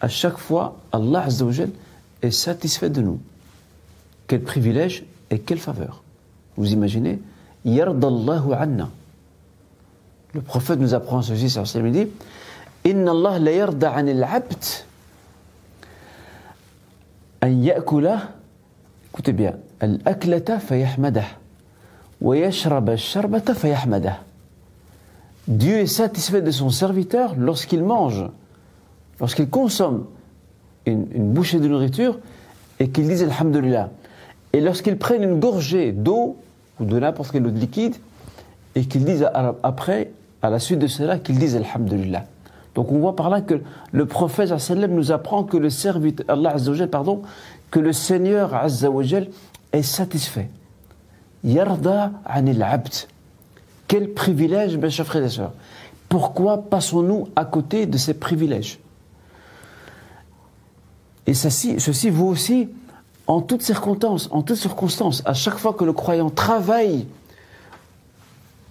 à 0.00 0.08
chaque 0.08 0.38
fois, 0.38 0.76
Allah 0.92 1.26
est 2.22 2.30
satisfait 2.30 2.90
de 2.90 3.02
nous. 3.02 3.20
Quel 4.26 4.42
privilège 4.42 5.04
et 5.30 5.38
quelle 5.38 5.58
faveur. 5.58 6.02
Vous 6.56 6.72
imaginez? 6.72 7.20
Yardallahu 7.64 8.52
anna. 8.58 8.88
Le 10.32 10.40
prophète 10.40 10.78
nous 10.80 10.94
apprend 10.94 11.22
ceci, 11.22 11.50
ça 11.50 11.62
il 11.74 11.92
dit 11.92 12.06
Inna 12.84 13.10
Allah 13.10 13.38
la 13.38 13.52
yarda 13.52 13.92
anil 13.92 14.24
abd 14.24 14.64
an 17.42 18.18
écoutez 19.12 19.32
bien 19.32 19.56
fayahmadah 19.80 21.24
wa 22.20 22.36
yashraba 22.36 22.92
al-sharbata 22.92 23.54
fayahmadah 23.54 24.20
Dieu 25.48 25.78
est 25.78 25.86
satisfait 25.86 26.42
de 26.42 26.50
son 26.50 26.70
serviteur 26.70 27.34
lorsqu'il 27.36 27.82
mange, 27.82 28.24
lorsqu'il 29.18 29.48
consomme 29.48 30.06
une, 30.86 31.06
bouchée 31.32 31.58
de 31.58 31.66
nourriture 31.66 32.18
et 32.78 32.88
qu'il 32.88 33.08
dise 33.08 33.24
Alhamdulillah. 33.24 33.90
Et 34.52 34.60
lorsqu'ils 34.60 34.96
prennent 34.96 35.24
une 35.24 35.40
gorgée 35.40 35.92
d'eau 35.92 36.36
ou 36.78 36.84
de 36.84 36.98
n'importe 36.98 37.32
quel 37.32 37.46
autre 37.46 37.58
liquide, 37.58 37.96
et 38.74 38.84
qu'ils 38.84 39.04
disent 39.04 39.28
après, 39.62 40.12
à 40.42 40.50
la 40.50 40.60
suite 40.60 40.78
de 40.78 40.86
cela, 40.86 41.18
qu'ils 41.18 41.38
disent 41.38 41.56
Alhamdulillah. 41.56 42.24
Donc 42.74 42.92
on 42.92 42.98
voit 42.98 43.16
par 43.16 43.28
là 43.28 43.40
que 43.40 43.60
le 43.90 44.06
prophète 44.06 44.52
nous 44.88 45.10
apprend 45.10 45.42
que 45.42 45.56
le 45.56 45.70
serviteur, 45.70 46.24
Allah 46.28 46.54
pardon, 46.90 47.22
que 47.70 47.80
le 47.80 47.92
Seigneur 47.92 48.54
est 49.72 49.82
satisfait. 49.82 50.48
Yarda 51.44 52.12
anil 52.24 52.62
abd. 52.62 53.06
Quel 53.88 54.12
privilège, 54.12 54.76
mes 54.76 54.90
chers 54.90 55.06
frères 55.06 55.24
et 55.24 55.30
sœurs. 55.30 55.52
Pourquoi 56.08 56.62
passons-nous 56.62 57.28
à 57.36 57.44
côté 57.44 57.86
de 57.86 57.96
ces 57.96 58.14
privilèges? 58.14 58.78
Et 61.26 61.34
ceci, 61.34 61.78
ceci 61.80 62.10
vaut 62.10 62.26
aussi 62.26 62.68
en 63.26 63.40
toutes 63.40 63.62
circonstances, 63.62 64.28
en 64.32 64.42
toutes 64.42 64.56
circonstances, 64.56 65.22
à 65.24 65.34
chaque 65.34 65.56
fois 65.56 65.72
que 65.72 65.84
le 65.84 65.92
croyant 65.92 66.30
travaille 66.30 67.06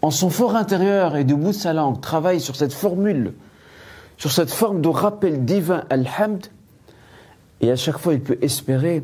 en 0.01 0.11
son 0.11 0.29
fort 0.29 0.55
intérieur 0.55 1.15
et 1.15 1.23
du 1.23 1.35
bout 1.35 1.49
de 1.49 1.53
sa 1.53 1.73
langue, 1.73 2.01
travaille 2.01 2.41
sur 2.41 2.55
cette 2.55 2.73
formule, 2.73 3.33
sur 4.17 4.31
cette 4.31 4.51
forme 4.51 4.81
de 4.81 4.89
rappel 4.89 5.45
divin, 5.45 5.83
Alhamd, 5.89 6.47
et 7.61 7.71
à 7.71 7.75
chaque 7.75 7.97
fois 7.97 8.13
il 8.13 8.21
peut 8.21 8.37
espérer 8.41 9.03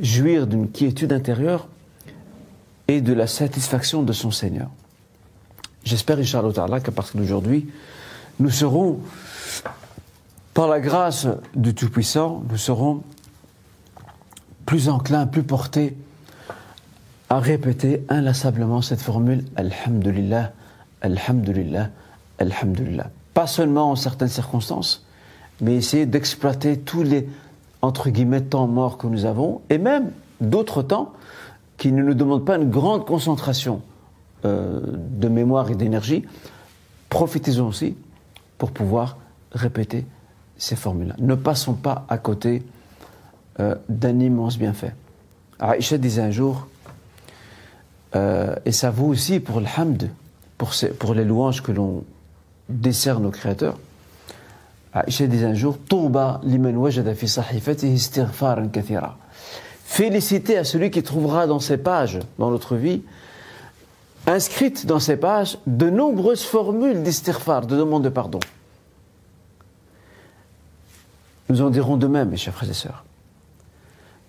jouir 0.00 0.46
d'une 0.46 0.70
quiétude 0.70 1.12
intérieure 1.12 1.68
et 2.88 3.00
de 3.00 3.12
la 3.12 3.26
satisfaction 3.26 4.02
de 4.02 4.12
son 4.12 4.30
Seigneur. 4.30 4.68
J'espère, 5.84 6.18
Inch'Allah, 6.18 6.80
qu'à 6.80 6.92
partir 6.92 7.20
d'aujourd'hui, 7.20 7.68
nous 8.38 8.50
serons, 8.50 9.00
par 10.54 10.68
la 10.68 10.80
grâce 10.80 11.26
du 11.54 11.74
Tout-Puissant, 11.74 12.42
nous 12.50 12.56
serons 12.56 13.02
plus 14.66 14.88
enclin, 14.88 15.26
plus 15.26 15.42
porté 15.42 15.96
à 17.28 17.38
répéter 17.38 18.04
inlassablement 18.08 18.82
cette 18.82 19.00
formule 19.00 19.44
Alhamdulillah, 19.56 20.52
Alhamdulillah, 21.00 21.90
Alhamdulillah. 22.38 23.10
Pas 23.34 23.46
seulement 23.46 23.92
en 23.92 23.96
certaines 23.96 24.28
circonstances, 24.28 25.06
mais 25.60 25.76
essayer 25.76 26.06
d'exploiter 26.06 26.78
tous 26.78 27.02
les, 27.02 27.28
entre 27.82 28.10
guillemets, 28.10 28.42
temps 28.42 28.66
mort 28.66 28.98
que 28.98 29.06
nous 29.06 29.24
avons, 29.24 29.62
et 29.70 29.78
même 29.78 30.10
d'autres 30.40 30.82
temps 30.82 31.12
qui 31.76 31.92
ne 31.92 32.02
nous 32.02 32.14
demandent 32.14 32.44
pas 32.44 32.56
une 32.56 32.70
grande 32.70 33.06
concentration 33.06 33.82
euh, 34.44 34.80
de 34.82 35.28
mémoire 35.28 35.70
et 35.70 35.74
d'énergie, 35.74 36.24
profitez-en 37.08 37.66
aussi 37.66 37.96
pour 38.58 38.70
pouvoir 38.70 39.16
répéter 39.52 40.04
ces 40.56 40.76
formules-là. 40.76 41.16
Ne 41.18 41.34
passons 41.34 41.74
pas 41.74 42.04
à 42.08 42.18
côté 42.18 42.62
euh, 43.60 43.74
d'un 43.88 44.18
immense 44.20 44.58
bienfait. 44.58 44.94
Aïcha 45.58 45.98
disait 45.98 46.22
un 46.22 46.30
jour, 46.30 46.68
euh, 48.14 48.54
et 48.64 48.72
ça 48.72 48.90
vaut 48.90 49.06
aussi 49.06 49.40
pour 49.40 49.60
le 49.60 49.66
hamd, 49.66 50.10
pour, 50.58 50.72
pour 50.98 51.14
les 51.14 51.24
louanges 51.24 51.62
que 51.62 51.72
l'on 51.72 52.04
décerne 52.68 53.26
au 53.26 53.30
Créateur. 53.30 53.78
Aïcha 54.92 55.26
disait 55.26 55.46
un 55.46 55.54
jour, 55.54 55.78
Touba 55.78 56.40
liman 56.42 56.76
wajada 56.76 57.14
fi 57.14 57.28
sahifatihi 57.28 57.94
istighfaran 57.94 58.68
kathira. 58.68 59.16
Félicité 59.84 60.56
à 60.56 60.64
celui 60.64 60.90
qui 60.90 61.02
trouvera 61.02 61.46
dans 61.46 61.60
ses 61.60 61.76
pages, 61.76 62.18
dans 62.38 62.50
notre 62.50 62.76
vie, 62.76 63.02
inscrites 64.26 64.86
dans 64.86 65.00
ces 65.00 65.16
pages, 65.16 65.58
de 65.66 65.90
nombreuses 65.90 66.42
formules 66.42 67.02
d'istighfar, 67.02 67.66
de 67.66 67.76
demande 67.76 68.04
de 68.04 68.08
pardon. 68.08 68.40
Nous 71.48 71.62
en 71.62 71.70
dirons 71.70 71.96
de 71.96 72.06
même, 72.06 72.30
mes 72.30 72.36
chers 72.36 72.54
frères 72.54 72.70
et 72.70 72.74
sœurs. 72.74 73.04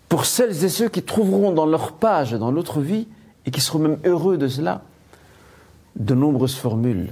Pour 0.09 0.25
celles 0.25 0.63
et 0.63 0.69
ceux 0.69 0.89
qui 0.89 1.03
trouveront 1.03 1.51
dans 1.51 1.65
leur 1.65 1.93
page, 1.93 2.33
dans 2.33 2.51
notre 2.51 2.81
vie, 2.81 3.07
et 3.45 3.51
qui 3.51 3.61
seront 3.61 3.79
même 3.79 3.97
heureux 4.05 4.37
de 4.37 4.47
cela, 4.47 4.81
de 5.95 6.13
nombreuses 6.13 6.55
formules 6.55 7.11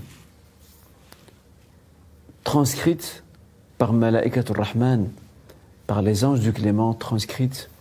transcrites 2.43 3.23
par 3.79 3.93
Malaikatul 3.93 4.59
Rahman, 4.59 5.07
par 5.87 6.03
les 6.03 6.23
anges 6.25 6.41
du 6.41 6.53
Clément, 6.53 6.93
transcrites 6.93 7.71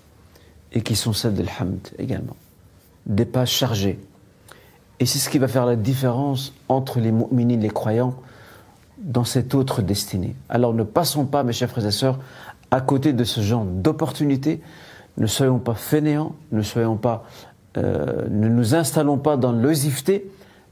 et 0.72 0.80
qui 0.80 0.96
sont 0.96 1.12
celles 1.12 1.34
de 1.34 1.42
l'Hamd 1.42 1.80
également. 1.98 2.37
Des 3.04 3.26
pages 3.26 3.50
chargées. 3.50 3.98
Et 5.00 5.06
c'est 5.06 5.18
ce 5.18 5.28
qui 5.28 5.38
va 5.38 5.48
faire 5.48 5.66
la 5.66 5.76
différence 5.76 6.54
entre 6.68 7.00
les 7.00 7.11
mu'minines, 7.12 7.61
les 7.61 7.68
croyants, 7.68 8.14
dans 8.98 9.24
cette 9.24 9.54
autre 9.54 9.82
destinée. 9.82 10.34
Alors 10.48 10.72
ne 10.72 10.84
passons 10.84 11.26
pas, 11.26 11.42
mes 11.42 11.52
chers 11.52 11.68
frères 11.68 11.87
et 11.87 11.90
sœurs, 11.90 12.18
à 12.70 12.80
côté 12.80 13.12
de 13.12 13.24
ce 13.24 13.40
genre 13.40 13.64
d'opportunités. 13.64 14.61
Ne 15.16 15.26
soyons 15.26 15.58
pas 15.58 15.74
fainéants, 15.74 16.34
ne 16.52 16.62
soyons 16.62 16.96
pas, 16.96 17.24
euh, 17.76 18.26
ne 18.30 18.48
nous 18.48 18.76
installons 18.76 19.18
pas 19.18 19.37
dans 19.37 19.52
l'oisiveté, 19.52 20.30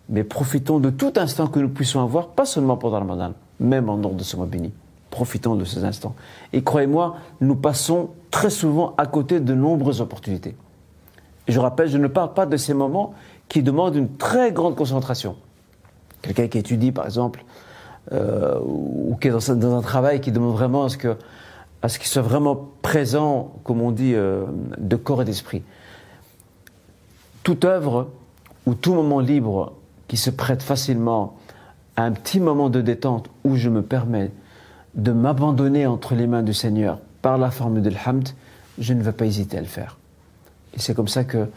mais 0.09 0.23
profitons 0.23 0.79
de 0.79 0.91
tout 0.91 1.15
instant 1.17 1.49
que 1.49 1.59
nous 1.59 1.69
puissions 1.69 2.01
avoir, 2.01 2.29
pas 2.29 2.45
seulement 2.45 2.77
pendant 2.77 3.01
le 3.01 3.09
Ramadan, 3.09 3.35
même 3.59 3.89
en 3.89 3.97
dehors 3.97 4.15
de 4.15 4.23
ce 4.23 4.37
mois 4.37 4.47
béni. 4.47 4.73
Profitons 5.17 5.55
de 5.55 5.65
ces 5.65 5.83
instants. 5.83 6.15
Et 6.53 6.63
croyez-moi, 6.63 7.17
nous 7.41 7.57
passons 7.57 8.11
très 8.31 8.51
souvent 8.51 8.93
à 8.99 9.07
côté 9.07 9.41
de 9.41 9.55
nombreuses 9.55 10.03
opportunités. 10.03 10.55
Je 11.49 11.59
rappelle, 11.59 11.89
je 11.89 11.97
ne 11.97 12.07
parle 12.07 12.35
pas 12.35 12.45
de 12.45 12.59
ces 12.59 12.75
moments 12.75 13.15
qui 13.49 13.63
demandent 13.63 13.97
une 13.97 14.15
très 14.19 14.53
grande 14.53 14.77
concentration. 14.77 15.37
Quelqu'un 16.21 16.49
qui 16.49 16.59
étudie, 16.59 16.93
par 16.93 17.07
exemple, 17.07 17.47
euh, 18.13 18.61
ou 18.63 19.17
qui 19.19 19.29
est 19.29 19.31
dans, 19.31 19.75
un 19.75 19.81
travail 19.81 20.21
qui 20.21 20.33
demande 20.33 20.53
vraiment 20.53 20.85
à 20.85 20.91
ce 20.91 20.99
que 20.99 21.17
à 21.81 21.89
qu'il 21.89 22.09
soit 22.09 22.21
vraiment 22.21 22.69
présent, 22.83 23.55
comme 23.65 23.81
on 23.81 23.93
dit, 23.93 24.13
euh, 24.15 24.45
de 24.77 24.97
corps 24.97 25.23
et 25.23 25.25
d'esprit. 25.25 25.63
Toute 27.43 27.65
œuvre 27.65 28.11
ou 28.67 28.75
tout 28.75 28.93
moment 28.93 29.21
libre 29.21 29.73
qui 30.09 30.19
se 30.19 30.29
prête 30.29 30.63
facilement 30.63 31.37
à 31.97 32.03
un 32.03 32.13
petit 32.13 32.39
moment 32.39 32.69
de 32.69 32.83
détente 32.83 33.31
où 33.45 33.57
je 33.57 33.71
me 33.71 33.81
permets 33.81 34.31
de 34.97 35.13
m'abandonner 35.13 35.87
entre 35.87 36.15
les 36.15 36.27
mains 36.27 36.43
du 36.43 36.55
Seigneur 36.55 36.99
par 37.23 37.39
la 37.39 37.51
forme 37.51 37.83
de 37.83 37.91
l'hamd, 37.91 38.29
je 38.79 38.93
ne 38.93 39.03
vais 39.03 39.13
pas 39.13 39.27
hésiter 39.27 39.59
à 39.59 39.61
le 39.61 39.67
faire. 39.67 39.99
Et 40.75 40.81
c'est 40.81 40.95
comme 40.95 41.09
ça 41.09 41.25
que 41.25 41.49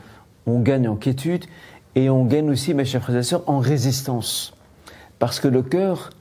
on 0.45 0.59
gagne 0.59 0.87
en 0.87 0.95
quiétude 0.95 1.45
et 1.95 2.09
on 2.09 2.25
gagne 2.25 2.49
aussi, 2.49 2.73
mes 2.73 2.85
chers 2.85 3.01
frères 3.01 3.17
et 3.17 3.23
sœurs, 3.23 3.43
en 3.47 3.59
résistance. 3.59 4.53
Parce 5.19 5.39
que 5.39 5.47
le 5.47 5.63
cœur 5.63 6.11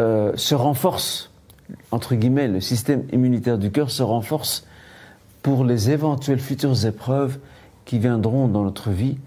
euh, 0.00 0.32
se 0.36 0.54
renforce, 0.54 1.30
entre 1.90 2.14
guillemets, 2.14 2.48
le 2.48 2.60
système 2.60 3.04
immunitaire 3.12 3.58
du 3.58 3.70
cœur 3.70 3.90
se 3.90 4.02
renforce 4.02 4.66
pour 5.42 5.64
les 5.64 5.90
éventuelles 5.90 6.40
futures 6.40 6.86
épreuves 6.86 7.38
qui 7.84 7.98
viendront 7.98 8.48
dans 8.48 8.62
notre 8.62 8.90
vie. 8.90 9.18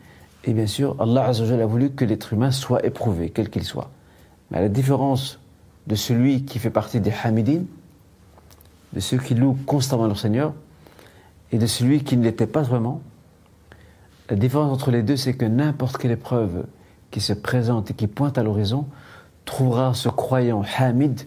Et 0.44 0.54
bien 0.54 0.68
sûr, 0.68 0.96
Allah 1.00 1.26
a 1.28 1.66
voulu 1.66 1.92
que 1.92 2.06
l'être 2.06 2.34
humain 2.34 2.52
soit 2.52 2.86
éprouvé, 2.86 3.32
quel 3.34 3.50
qu'il 3.50 3.64
soit. 3.64 3.90
Mais 4.50 4.58
à 4.60 4.62
la 4.62 4.70
différence 4.70 5.40
de 5.88 5.96
celui 5.96 6.46
qui 6.46 6.60
fait 6.60 6.70
partie 6.70 7.00
des 7.00 7.14
Hamidines, 7.24 7.66
de 8.94 9.00
ceux 9.00 9.18
qui 9.18 9.36
louent 9.36 9.58
constamment 9.66 10.08
leur 10.08 10.18
Seigneur, 10.18 10.54
et 11.52 11.58
de 11.58 11.68
celui 11.68 12.04
qui 12.04 12.18
ne 12.18 12.24
l'était 12.24 12.48
pas 12.48 12.62
vraiment, 12.62 13.02
la 14.30 14.36
différence 14.36 14.74
entre 14.74 14.90
les 14.92 15.04
deux, 15.04 15.18
c'est 15.18 15.36
que 15.36 15.46
n'importe 15.46 15.98
quelle 15.98 16.12
épreuve 16.12 16.66
qui 17.12 17.22
se 17.22 17.34
présente 17.34 17.92
et 17.92 17.94
qui 17.94 18.08
pointe 18.08 18.38
à 18.38 18.44
l'horizon 18.44 18.88
trouvera 19.46 19.94
ce 19.94 20.10
croyant 20.10 20.64
hamid, 20.78 21.22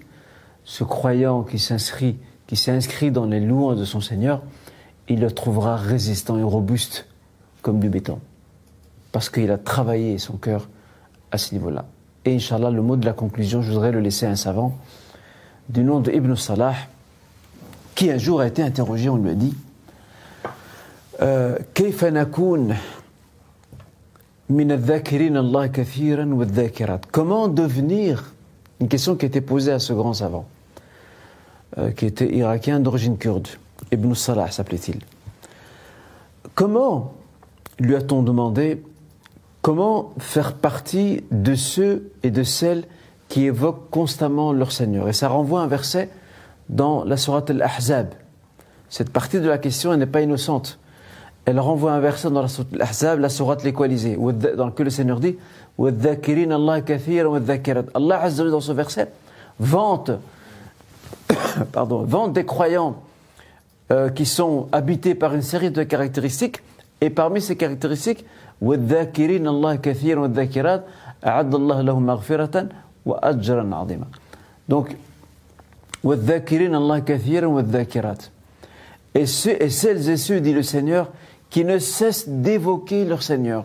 ce 0.64 0.82
croyant 0.82 1.44
qui 1.44 1.58
s'inscrit, 1.58 2.18
qui 2.46 2.56
s'est 2.56 2.72
inscrit 2.72 3.12
dans 3.12 3.26
les 3.26 3.40
louanges 3.40 3.78
de 3.78 3.84
son 3.84 4.00
Seigneur, 4.00 4.42
il 5.08 5.20
le 5.20 5.30
trouvera 5.30 5.76
résistant 5.76 6.38
et 6.38 6.42
robuste 6.42 7.06
comme 7.62 7.78
du 7.78 7.88
béton. 7.88 8.20
Parce 9.12 9.30
qu'il 9.30 9.50
a 9.50 9.58
travaillé 9.58 10.18
son 10.18 10.36
cœur 10.36 10.68
à 11.30 11.38
ce 11.38 11.54
niveau-là. 11.54 11.86
Et 12.24 12.34
Inch'Allah, 12.34 12.70
le 12.70 12.82
mot 12.82 12.96
de 12.96 13.04
la 13.04 13.12
conclusion, 13.12 13.62
je 13.62 13.70
voudrais 13.72 13.92
le 13.92 14.00
laisser 14.00 14.26
à 14.26 14.30
un 14.30 14.36
savant 14.36 14.78
du 15.68 15.84
nom 15.84 16.00
de 16.00 16.10
Ibn 16.10 16.34
Salah, 16.34 16.74
qui 17.94 18.10
un 18.10 18.18
jour 18.18 18.40
a 18.40 18.46
été 18.46 18.62
interrogé, 18.62 19.08
on 19.08 19.16
lui 19.16 19.30
a 19.30 19.34
dit 19.34 19.54
euh, 21.20 21.58
Comment 27.12 27.48
devenir 27.48 28.32
Une 28.80 28.88
question 28.88 29.16
qui 29.16 29.24
a 29.26 29.28
été 29.28 29.40
posée 29.40 29.72
à 29.72 29.78
ce 29.78 29.92
grand 29.92 30.14
savant, 30.14 30.46
euh, 31.76 31.90
qui 31.90 32.06
était 32.06 32.34
irakien 32.34 32.80
d'origine 32.80 33.18
kurde. 33.18 33.48
Ibn 33.92 34.14
Salah 34.14 34.50
s'appelait-il. 34.50 35.00
Comment, 36.54 37.12
lui 37.78 37.94
a-t-on 37.94 38.22
demandé, 38.22 38.82
comment 39.68 40.14
faire 40.18 40.54
partie 40.54 41.22
de 41.30 41.54
ceux 41.54 42.10
et 42.22 42.30
de 42.30 42.42
celles 42.42 42.84
qui 43.28 43.44
évoquent 43.44 43.90
constamment 43.90 44.54
leur 44.54 44.72
Seigneur? 44.72 45.10
Et 45.10 45.12
ça 45.12 45.28
renvoie 45.28 45.60
un 45.60 45.66
verset 45.66 46.08
dans 46.70 47.04
la 47.04 47.18
Sourate 47.18 47.50
Al-Ahzab. 47.50 48.14
Cette 48.88 49.10
partie 49.10 49.40
de 49.40 49.46
la 49.46 49.58
question, 49.58 49.94
n'est 49.94 50.06
pas 50.06 50.22
innocente. 50.22 50.78
Elle 51.44 51.60
renvoie 51.60 51.92
un 51.92 52.00
verset 52.00 52.30
dans 52.30 52.46
l'Ahzab, 52.72 53.20
la 53.20 53.28
sourate 53.28 53.62
l'équalisée, 53.62 54.16
dans 54.16 54.68
lequel 54.68 54.84
le 54.84 54.90
Seigneur 54.90 55.20
dit 55.20 55.36
Allah 55.78 56.16
Allah 57.94 58.22
Azza 58.22 58.44
dans 58.44 58.62
ce 58.62 58.72
verset 58.72 59.12
vante, 59.60 60.12
pardon, 61.72 62.04
vante 62.04 62.32
des 62.32 62.46
croyants 62.46 63.02
euh, 63.92 64.08
qui 64.08 64.24
sont 64.24 64.68
habités 64.72 65.14
par 65.14 65.34
une 65.34 65.42
série 65.42 65.70
de 65.70 65.82
caractéristiques, 65.82 66.62
et 67.00 67.10
parmi 67.10 67.40
ces 67.40 67.56
caractéristiques, 67.56 68.24
donc 74.68 74.96
et, 79.14 79.22
et 79.22 79.26
celles 79.26 80.08
et 80.08 80.16
ceux, 80.16 80.40
dit 80.40 80.52
le 80.52 80.62
Seigneur, 80.62 81.10
qui 81.50 81.64
ne 81.64 81.78
cessent 81.78 82.28
d'évoquer 82.28 83.04
leur 83.04 83.22
Seigneur. 83.22 83.64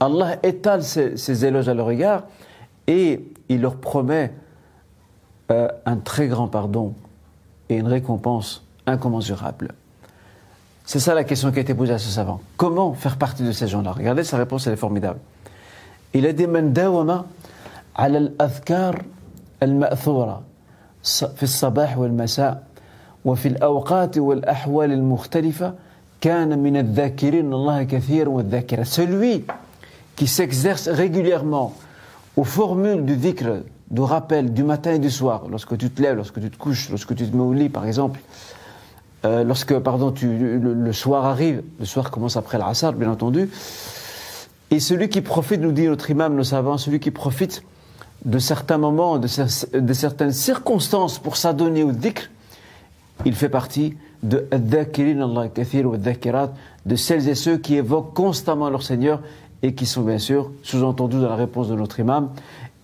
Allah 0.00 0.36
étale 0.42 0.82
ses, 0.82 1.44
éloges 1.44 1.68
à 1.68 1.74
leur 1.74 1.90
égard 1.90 2.24
et 2.86 3.32
il 3.48 3.60
leur 3.60 3.76
promet 3.76 4.32
euh, 5.50 5.68
un 5.84 5.96
très 5.96 6.28
grand 6.28 6.48
pardon 6.48 6.94
et 7.68 7.76
une 7.76 7.88
récompense 7.88 8.64
incommensurable. 8.86 9.74
C'est 10.87 10.99
ça 10.99 11.13
la 11.13 11.23
question 11.23 11.51
qui 11.51 11.59
a 11.59 11.61
été 11.61 11.73
posée 11.73 11.93
à 11.93 11.97
ce 11.99 12.09
savant. 12.09 12.41
Comment 12.57 12.93
faire 12.93 13.17
partie 13.17 13.43
de 13.43 13.51
ces 13.51 13.67
gens-là 13.67 13.91
Regardez, 13.93 14.23
sa 14.23 14.37
réponse, 14.37 14.67
elle 14.67 14.73
est 14.73 14.77
formidable. 14.77 15.19
Il 16.13 16.25
a 16.25 16.33
dit 16.33 16.47
من 16.47 16.73
داوم 16.73 17.23
على 17.95 18.17
الأذكار 18.17 19.01
المأثورة 19.63 20.43
في 21.35 21.43
الصباح 21.43 21.97
والمساء 21.97 22.63
وفي 23.25 23.47
الأوقات 23.47 24.17
والأحوال 24.17 24.91
المختلفة 24.91 25.73
celui 28.83 29.43
qui 30.15 30.27
s'exerce 30.27 30.87
régulièrement 30.87 31.73
aux 32.37 32.43
formules 32.43 33.03
du 33.03 33.17
dhikr, 33.17 33.63
du 33.91 34.01
rappel 34.01 34.53
du 34.53 34.63
matin 34.63 34.93
et 34.93 34.99
du 34.99 35.11
soir, 35.11 35.43
lorsque 35.49 35.77
tu 35.77 35.89
te 35.89 36.01
lèves, 36.01 36.15
lorsque 36.15 36.39
tu 36.39 36.49
te 36.49 36.57
couches, 36.57 36.89
lorsque 36.89 37.13
tu 37.15 37.29
te 37.29 37.35
mets 37.35 37.43
au 37.43 37.51
lit 37.53 37.67
par 37.69 37.85
exemple, 37.85 38.21
euh, 39.24 39.44
lorsque 39.44 39.76
pardon, 39.78 40.14
le, 40.22 40.92
soir 40.92 41.24
arrive, 41.24 41.62
le 41.80 41.86
soir 41.86 42.10
commence 42.10 42.36
après 42.36 42.58
l'asar 42.58 42.92
bien 42.92 43.10
entendu, 43.10 43.50
et 44.70 44.80
celui 44.80 45.08
qui 45.08 45.22
profite, 45.22 45.60
nous 45.60 45.72
dit 45.72 45.86
notre 45.86 46.10
imam, 46.10 46.34
nos 46.34 46.44
savants, 46.44 46.78
celui 46.78 47.00
qui 47.00 47.10
profite 47.10 47.62
de 48.24 48.38
certains 48.38 48.78
moments, 48.78 49.18
de, 49.18 49.26
certaines 49.92 50.32
circonstances 50.32 51.18
pour 51.18 51.36
s'adonner 51.36 51.82
au 51.82 51.92
dhikr, 51.92 52.30
il 53.24 53.34
fait 53.34 53.48
partie 53.48 53.96
de 54.22 54.46
de 56.86 56.96
celles 56.96 57.28
et 57.28 57.34
ceux 57.34 57.56
qui 57.56 57.76
évoquent 57.76 58.14
constamment 58.14 58.70
leur 58.70 58.82
Seigneur 58.82 59.20
et 59.62 59.74
qui 59.74 59.86
sont 59.86 60.02
bien 60.02 60.18
sûr 60.18 60.50
sous-entendus 60.62 61.20
dans 61.20 61.28
la 61.28 61.36
réponse 61.36 61.68
de 61.68 61.74
notre 61.74 61.98
imam 62.00 62.30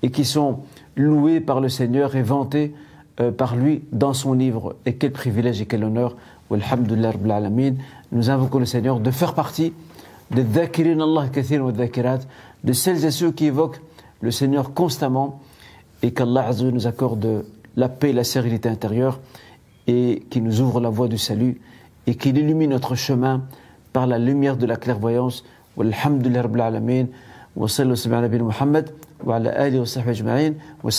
et 0.02 0.10
qui 0.10 0.24
sont 0.24 0.60
loués 0.96 1.40
par 1.40 1.60
le 1.60 1.68
Seigneur 1.68 2.16
et 2.16 2.22
vantés 2.22 2.74
euh, 3.20 3.30
par 3.30 3.54
lui 3.54 3.84
dans 3.92 4.12
son 4.12 4.32
livre. 4.32 4.74
Et 4.86 4.94
quel 4.94 5.12
privilège 5.12 5.60
et 5.60 5.66
quel 5.66 5.84
honneur. 5.84 6.16
Walhamdulillah 6.50 7.12
Rabbil 7.12 7.76
Nous 8.10 8.28
invoquons 8.28 8.58
le 8.58 8.66
Seigneur 8.66 8.98
de 8.98 9.10
faire 9.12 9.34
partie 9.34 9.72
de 10.32 10.42
Dhakirin 10.42 10.98
Allah 10.98 11.28
Kathir 11.28 11.64
wa 11.64 11.70
Dhakirat, 11.70 12.18
de 12.64 12.72
celles 12.72 13.04
et 13.04 13.12
ceux 13.12 13.30
qui 13.30 13.44
évoquent 13.46 13.80
le 14.20 14.32
Seigneur 14.32 14.74
constamment 14.74 15.40
et 16.02 16.12
qu'Allah 16.12 16.50
nous 16.60 16.88
accorde 16.88 17.44
la 17.76 17.88
paix, 17.88 18.10
et 18.10 18.12
la 18.12 18.24
sérénité 18.24 18.68
intérieure 18.68 19.20
et 19.86 20.24
qui 20.28 20.40
nous 20.40 20.60
ouvre 20.60 20.80
la 20.80 20.88
voie 20.88 21.06
du 21.06 21.18
salut 21.18 21.60
et 22.08 22.16
qu'il 22.16 22.36
illumine 22.36 22.70
notre 22.70 22.96
chemin 22.96 23.44
par 23.92 24.08
la 24.08 24.18
lumière 24.18 24.56
de 24.56 24.66
la 24.66 24.74
clairvoyance. 24.74 25.44
Walhamdulillah 25.76 26.42
Rabbil 26.42 26.60
Alamin. 26.62 27.06
Wa 27.54 27.68
sallallahu 27.68 28.08
wa 30.82 30.90